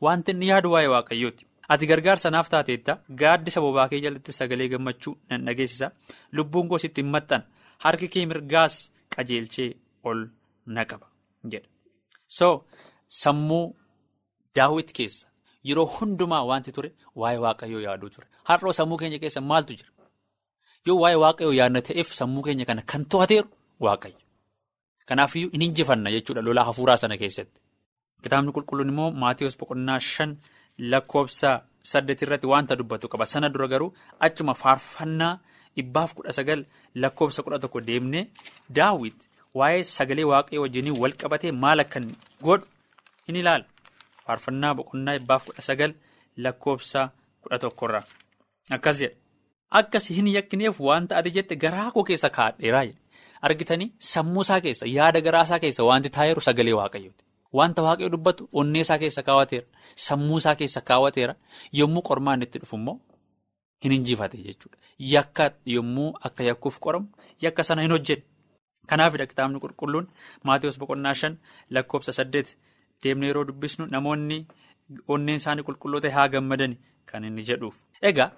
Wanti 0.00 0.30
inni 0.32 0.48
yaadu 0.52 0.70
waa'ee 0.74 0.90
waaqayyooti. 0.94 1.46
Ati 1.68 1.86
gargaarsa 1.90 2.30
naaf 2.30 2.48
taateetta 2.52 2.98
gaaddisa 3.20 3.60
bobaa 3.64 3.88
kee 3.88 4.00
jalatti 4.04 4.32
sagalee 4.38 4.68
gammachuu 4.68 5.14
nan 5.30 5.44
dhageessisa. 5.46 5.90
Lubbuun 6.32 6.68
koo 6.68 6.78
sitti 6.78 7.00
hin 7.02 7.10
maxxan. 7.14 7.42
Harki 7.84 8.08
kee 8.08 8.26
mirgaas 8.26 8.74
qajeelchee 9.16 9.70
ol 10.04 10.26
na 10.66 10.84
qaba 10.90 11.06
jedha. 11.52 11.68
So 12.26 12.48
sammuu 13.22 13.64
daawit 14.56 14.92
keessa 14.92 15.26
yeroo 15.68 15.86
hundumaa 15.96 16.42
wanti 16.50 16.72
ture 16.76 16.90
waa'ee 17.16 17.38
waaqayyoo 17.44 17.80
yaaduu 17.86 18.10
ture. 18.14 18.26
Har'oo 18.48 18.72
sammuu 18.78 18.98
keenya 19.02 19.18
keessa 19.18 19.40
maaltu 19.40 19.72
jira? 19.78 19.90
Yoo 20.86 20.96
waa'ee 21.02 21.18
waaqayyoo 21.24 21.54
yaadna 21.60 21.80
ta'eef 21.88 22.08
sammuu 22.18 22.42
keenya 22.46 22.64
kana 22.68 22.82
kan 22.90 23.02
to'ateeru 23.12 23.48
waaqayyo. 23.84 24.18
Kanaafiyyuu 25.08 25.50
in 25.56 25.62
injifanna 25.66 26.10
jechuudha 26.14 26.42
lolaa 26.46 26.64
hafuuraa 26.68 26.96
sana 27.02 27.16
keessatti. 27.22 27.60
Kitaabni 28.22 28.52
qulqulluun 28.56 28.88
immoo 28.92 29.10
Maatiyus 29.22 29.56
boqonnaa 29.60 30.00
shan 30.00 30.30
lakkoofsa 30.90 31.50
saddeet 31.90 32.22
irratti 32.22 32.46
wanta 32.52 32.76
dubbatu 32.76 33.08
qaba. 33.12 33.26
Sana 33.26 33.48
dura 33.48 33.68
garuu 33.72 33.90
achuma 34.20 34.54
faarfannaa 34.62 35.32
dhibbaaf 35.76 36.10
kudha 36.16 36.32
sagal 36.38 36.60
lakkoofsa 37.02 37.42
kudha 37.44 37.58
tokko 37.58 37.80
deemnee 37.88 38.24
daawit 38.76 39.18
waa'ee 39.58 39.82
sagalee 39.96 40.24
waaqayyoo 40.32 40.62
wajjiniin 40.66 40.96
wal 41.02 41.14
qabatee 41.22 41.52
maal 41.52 41.80
akka 41.80 42.00
godhu 42.46 42.66
hin 43.26 43.36
ilaala. 43.36 43.64
Faarfannaa 44.26 44.74
boqonnaa 44.78 45.16
dhibbaaf 45.18 45.42
kudha 45.48 45.62
sagal 45.68 45.92
lakkoofsa 46.36 47.00
kudha 47.42 47.58
tokkorraa. 47.58 48.04
Akkas 48.76 48.98
jedha. 49.00 49.16
Akkas 49.80 50.08
hin 50.16 50.26
yakkineef 50.36 50.80
wanta 50.88 51.16
ati 51.20 51.30
jette 51.36 51.56
garaa 51.64 51.90
koo 51.94 52.04
keessa 52.10 52.30
kaa'adheeraa 52.36 52.84
jedhe. 52.88 52.98
Argitanii 53.48 53.88
sammuu 54.10 54.42
isaa 54.46 54.60
keessa 54.66 54.86
yaada 54.96 55.20
garaa 55.20 55.42
isaa 55.48 55.58
keessa 55.64 55.84
wanti 55.90 56.10
taa'eeru 56.16 56.40
sagalee 56.48 56.74
waaqayyooti. 56.80 57.24
Wanta 57.58 57.82
waaqayyo 57.86 58.08
dubbatu 58.12 58.48
onnee 58.52 58.80
isaa 58.86 58.98
keessa 58.98 59.22
kaawwateera. 59.22 59.66
Sammuu 60.06 60.38
isaa 60.42 60.54
keessa 60.60 60.80
kaawwateera. 60.90 61.34
Yommuu 61.80 62.02
qormaan 62.08 62.42
itti 62.46 62.58
dhufu 62.62 62.76
immoo 62.76 62.96
hin 63.84 63.92
injifate 63.92 64.38
jechuudha. 64.46 64.78
Yakka 64.98 65.50
yommuu 65.74 66.12
akka 66.28 66.42
yakkuuf 66.50 66.78
qoramu 66.80 67.08
yakka 67.42 67.64
sana 67.64 67.82
hin 67.82 67.90
hojjenne. 67.96 68.24
Kanaafidha 68.86 69.26
kitaabni 69.26 69.60
qulqulluun 69.60 70.06
Maatiyus 70.44 70.78
boqonnaa 70.78 71.14
shan 71.20 71.36
lakkoofsa 71.70 72.12
saddeet 72.12 72.56
deemnee 73.04 73.28
yeroo 73.30 73.44
dubbisnu 73.48 73.86
namoonni 73.94 74.38
onneen 75.08 75.36
isaanii 75.42 75.64
qulqulloota 75.68 76.10
haa 76.16 76.28
gammadani 76.28 76.76
kan 77.12 77.24
inni 77.24 77.42
jedhuuf. 77.50 77.76
Egaa 78.02 78.30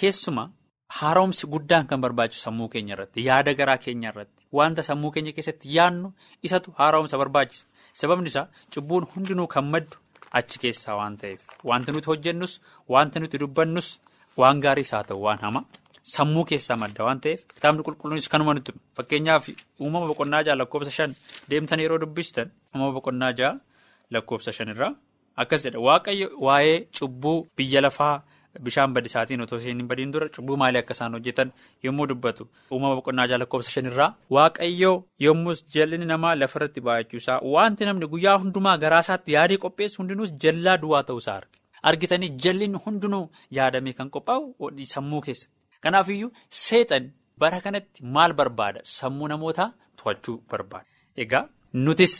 keessumaa 0.00 0.48
haaromsi 0.88 1.46
guddaan 1.46 1.86
kan 1.86 2.00
barbaachisu 2.00 2.40
sammuu 2.46 2.68
keenya 2.68 2.94
irratti 2.96 3.24
yaada 3.28 3.54
garaa 3.54 3.78
keenya 3.84 4.10
irratti 4.12 4.46
wanta 4.52 4.82
sammuu 4.82 5.10
keenya 5.14 5.32
keessatti 5.32 5.74
yaadnu 5.76 6.12
isatu 6.42 6.72
haaromsa 6.78 7.18
barbaachisa. 7.18 7.66
Sababni 7.92 8.28
isaa 8.28 8.46
cubbuun 8.74 9.06
hundinuu 9.14 9.46
kan 9.54 9.64
maddu 9.64 9.96
achi 10.38 10.58
keessaa 10.62 10.96
waan 11.00 11.16
ta'eef 11.16 11.42
wanti 11.64 11.92
nuti 11.92 12.06
hojjennus 12.12 12.60
wanti 12.88 13.20
nuti 13.20 13.38
dubbannus 13.42 13.88
waan 14.36 14.60
gaariis 14.60 14.92
haa 14.92 15.02
ta'u 15.04 15.22
waan 15.22 15.38
hamaa. 15.42 15.64
Sammuu 16.02 16.44
keessaa 16.44 16.76
madda 16.76 17.04
waan 17.04 17.20
ta'eef 17.20 17.46
kitaabni 17.54 17.82
qulqulluunis 17.86 18.28
kanuma 18.28 18.54
nuti 18.54 18.72
fakkeenyaaf 18.96 19.48
uumama 19.80 20.06
boqonnaa 20.10 20.42
ja'a 20.46 20.56
lakkoofsa 20.60 20.90
shan 20.98 21.14
deemtan 21.50 21.80
yeroo 21.80 21.98
dubbistan 22.04 22.48
uumama 22.74 22.92
boqonnaa 22.98 23.32
ja'a 23.40 23.52
lakkoofsa 24.14 24.52
shanirraa 24.58 24.92
akkas 25.42 25.64
jedha 25.66 25.80
waaqayyo 25.88 26.28
waa'ee 26.46 26.76
cubbuu 26.98 27.38
biyya 27.56 27.80
lafaa 27.86 28.22
bishaan 28.64 28.94
badisaatiin 28.96 29.40
otoo 29.44 29.58
isheen 29.62 29.78
hin 29.82 29.88
badiin 29.90 30.12
dura 30.14 30.28
cubbuu 30.36 30.56
maalii 30.62 30.80
akka 30.82 30.94
isaan 30.96 31.12
hojjetan 31.18 31.52
yommuu 31.88 32.06
dubbatu 32.12 32.48
uumama 32.70 32.94
boqonnaa 33.00 33.26
ja'a 33.32 33.38
lakkoofsa 33.42 33.70
shanirraa 33.76 34.08
waaqayyo 34.36 34.92
yommus 35.26 35.64
jalli 35.74 35.98
namaa 36.12 36.34
lafarratti 36.42 36.80
baay'achuusaa 36.88 37.38
wanti 37.56 37.84
namni 37.90 38.06
guyyaa 38.14 38.38
hundumaa 38.44 38.76
garaasaatti 38.84 39.32
yaadee 39.36 39.58
qopheessu 39.66 40.02
hundinuus 40.02 40.32
jallaa 40.46 40.76
duwwaa 40.86 41.02
ta'uusaa 41.10 41.40
argitanii 41.90 42.28
jallinni 42.44 42.78
hundinuu 42.86 43.24
yaadamee 43.58 43.92
kan 43.98 44.08
qophaa'u 44.14 44.70
sammuu 44.94 45.20
keessa. 45.26 45.48
Kanaafiyyuu 45.82 46.30
seexan 46.60 47.04
bara 47.40 47.60
kanatti 47.64 48.02
maal 48.14 48.32
barbaada 48.38 48.80
sammuu 48.98 49.28
namootaa 49.32 49.68
to'achuu 49.98 50.36
barbaada. 50.50 50.86
Egaa 51.22 51.44
nutis 51.84 52.14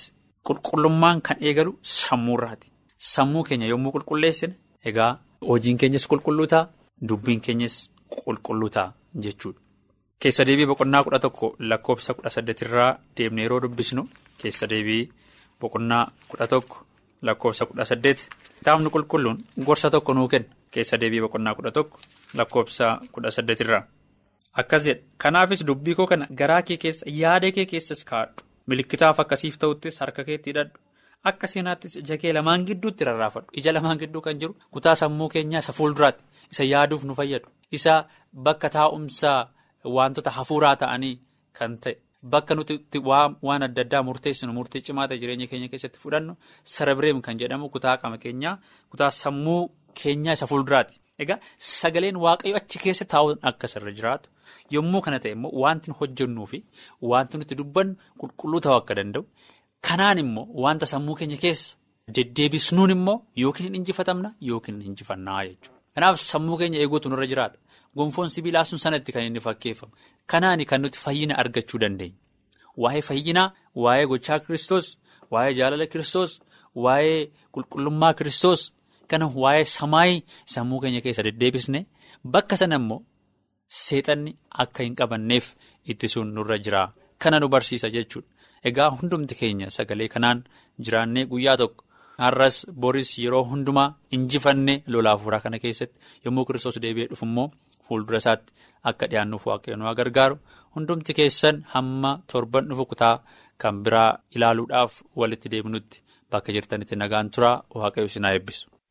qulqullummaan 0.46 1.20
kan 1.26 1.36
eegalu 1.48 1.72
sammuurraati. 2.00 2.68
Sammuu 3.12 3.42
keenya 3.48 3.66
yommuu 3.72 3.92
qulqulleessine 3.96 4.54
egaa 4.90 5.10
hojiin 5.48 5.78
keenyas 5.78 6.06
qulqulluu 6.10 6.46
ta'a 6.46 6.68
dubbiin 7.08 7.40
keenyas 7.40 7.90
qulqulluu 8.24 8.70
ta'a 8.70 8.92
jechuudha. 9.22 9.60
Keessa 10.20 10.46
deebii 10.46 10.66
boqonnaa 10.66 11.04
kudha 11.04 11.18
tokko 11.18 11.56
lakkoofsa 11.58 12.14
kudha 12.14 12.30
saddeetirraa 12.30 12.98
deemnee 13.16 13.44
yeroo 13.44 13.60
dubbisnu 13.62 14.08
keessa 14.38 14.66
deebii 14.70 15.10
boqonnaa 15.60 16.04
kudha 16.28 16.46
tokko 16.46 16.76
lakkoofsa 17.22 17.66
kudha 17.66 17.84
saddeet 17.84 18.28
kitaabni 18.58 18.90
qulqulluun 18.94 19.38
gorsa 19.66 19.90
tokko 19.90 20.14
nuu 20.14 20.28
kenna 20.28 20.48
keessa 20.70 21.00
deebii 21.00 21.20
boqonnaa 21.20 21.54
kudha 21.54 21.70
tokko. 21.70 22.00
Lakkoofsa 22.36 22.86
kudha 23.12 23.30
saddeetirraa 23.30 23.84
akkas 24.60 24.84
jedha 24.88 25.02
kanaafis 25.22 25.66
dubbii 25.66 25.94
koo 25.94 26.06
kana 26.06 26.26
garaa 26.38 26.62
kee 26.62 26.76
keessa 26.76 27.06
yaada 27.20 27.50
kee 27.52 27.66
keessas 27.72 28.04
kaa'adhu 28.04 28.44
milikkitaaf 28.66 29.20
akkasiif 29.20 29.58
ta'uttis 29.58 30.00
harka 30.00 30.24
keetti 30.24 30.50
hidhadhu 30.50 30.78
akka 31.30 31.46
seenaattis 31.52 31.96
ija 32.02 32.16
kee 32.22 32.32
lamaan 32.36 32.64
gidduutti 32.68 33.04
rarraafadhu. 33.08 33.48
Ija 33.60 33.72
lamaan 33.76 33.98
gidduu 34.02 34.20
kan 34.26 34.38
jiru 34.40 34.56
kutaa 34.74 34.94
sammuu 35.02 35.28
keenyaa 35.34 35.62
isa 35.64 35.72
fuulduraatti 35.78 36.24
isa 36.52 36.64
yaaduuf 36.72 37.04
nu 37.04 37.14
fayyadu. 37.20 37.48
Isa 37.78 37.94
bakka 38.48 38.68
taa'umsaa 38.76 39.38
wantoota 39.96 40.30
hafuuraa 40.38 40.76
ta'anii 40.82 41.14
kan 41.58 41.78
ta'e. 41.78 41.94
Bakka 42.32 42.54
nuti 42.54 42.74
waan 43.08 43.62
adda 43.66 43.82
addaa 43.86 44.02
murteessinu 44.02 44.52
murtee 44.52 44.80
cimaa 44.86 45.08
ta'e 45.08 45.18
jireenya 45.22 45.46
keenya 45.50 45.68
keessatti 45.72 45.98
fudhannu 46.04 46.36
sarabireem 46.74 47.20
kan 47.26 47.38
jedhamu 47.42 47.68
kutaa 47.74 47.96
qama 48.02 48.18
keenyaa 48.24 48.54
kutaa 48.90 49.10
sammuu 49.10 49.60
keenyaa 50.02 50.32
isa 50.38 50.46
fuulduraati. 50.52 50.94
Egaa 51.22 51.38
sagaleen 51.56 52.16
waaqayyo 52.24 52.56
achi 52.60 52.78
keessa 52.84 53.04
taa'uun 53.12 53.38
akka 53.50 53.66
sirra 53.72 53.92
jiraatu 53.98 54.28
yommuu 54.74 55.00
kana 55.04 55.18
ta'e 55.22 55.32
immoo 55.36 55.52
wanti 55.62 55.90
hojjennuu 56.00 56.46
fi 56.50 56.58
wanti 57.12 57.38
nuti 57.38 57.54
dubbannu 57.60 57.94
qulqulluu 58.20 58.60
ta'uu 58.66 58.76
akka 58.80 58.94
danda'u 58.98 59.22
kanaan 59.88 60.18
immoo 60.24 60.46
wanta 60.64 60.86
sammuu 60.92 61.14
keenya 61.20 61.36
keessa 61.44 61.76
deddeebisnuun 62.16 62.90
immoo 62.96 63.16
yookiin 63.42 63.66
hin 63.68 63.74
injifatamna 63.80 64.28
yookiin 64.48 64.80
hin 64.80 64.90
injifannaa 64.90 65.40
jechuudha. 65.48 65.78
Kanaaf 65.94 66.20
sammuu 66.20 66.56
keenya 66.60 66.78
eeguutu 66.82 67.08
nurra 67.08 67.26
jiraata. 67.32 67.58
Gonfoon 67.96 68.28
sibiilaa 68.34 68.64
sun 68.64 68.78
sanatti 68.78 69.12
kan 69.12 69.24
inni 69.28 69.40
fakkeeffamu. 69.46 69.92
Kanaani 70.30 70.64
kan 70.70 70.80
nuti 70.82 70.98
fayyina 71.04 71.34
argachuu 71.42 71.78
dandeenya. 71.80 72.16
Waa'ee 72.82 73.02
fayyinaa, 73.08 73.48
waa'ee 73.82 74.06
gochaa 74.10 74.38
kiristoos, 74.44 74.86
waa'ee 75.32 75.54
jaalala 75.58 75.86
kiristoos, 75.92 76.32
waa'ee 76.84 77.30
qulqullummaa 77.54 78.14
kiristoos. 78.18 78.62
Kana 79.10 79.26
waa'ee 79.42 79.64
samaayii 79.64 80.24
sammuu 80.54 80.80
keenya 80.82 81.00
keessa 81.04 81.22
deddeebisne 81.28 81.80
bakka 82.32 82.56
sana 82.60 82.76
immoo 82.82 83.00
seexanni 83.84 84.36
akka 84.64 84.82
hin 84.82 84.94
qabanneef 85.00 85.46
ittisuun 85.92 86.28
nurra 86.34 86.58
jira. 86.58 86.82
Kana 87.18 87.40
nu 87.40 87.48
barsiisa 87.48 87.88
jechuudha. 87.90 88.28
Egaa 88.70 88.90
hundumti 88.98 89.34
keenya 89.40 89.68
sagalee 89.76 90.08
kanaan 90.14 90.38
jiraannee 90.84 91.24
guyyaa 91.32 91.56
tokko 91.62 91.84
har'as 92.24 92.56
boris 92.84 93.10
yeroo 93.24 93.44
hundumaa 93.50 93.88
injifanne 94.16 94.74
lolaa 94.92 95.14
hafuuraa 95.16 95.40
kana 95.44 95.58
keessatti 95.64 96.00
yommuu 96.24 96.44
kiristoos 96.48 96.78
deebi'ee 96.84 97.08
dhufu 97.10 97.26
immoo 97.28 97.48
fuuldura 97.88 98.18
isaatti 98.22 98.52
akka 98.90 99.06
dhiyaannuuf 99.10 99.46
waaqayyoon 99.50 99.84
waa 99.88 99.94
gargaaru 100.00 100.38
hundumti 100.76 101.14
keessan 101.18 101.60
hamma 101.74 102.12
torban 102.32 102.68
dhufu 102.70 102.86
kutaa 102.92 103.14
kan 103.64 103.82
biraa 103.84 104.10
ilaaluudhaaf 104.36 105.02
walitti 105.22 105.48
deebinutti 105.54 106.02
bakka 106.30 106.52
jirtanitti 106.56 106.96
nagaan 107.02 107.30
turaa 107.34 107.56
waaqayyo 107.80 108.06
isin 108.10 108.24
haa 108.26 108.34
eebbisu. 108.38 108.66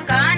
Yookaan 0.00 0.29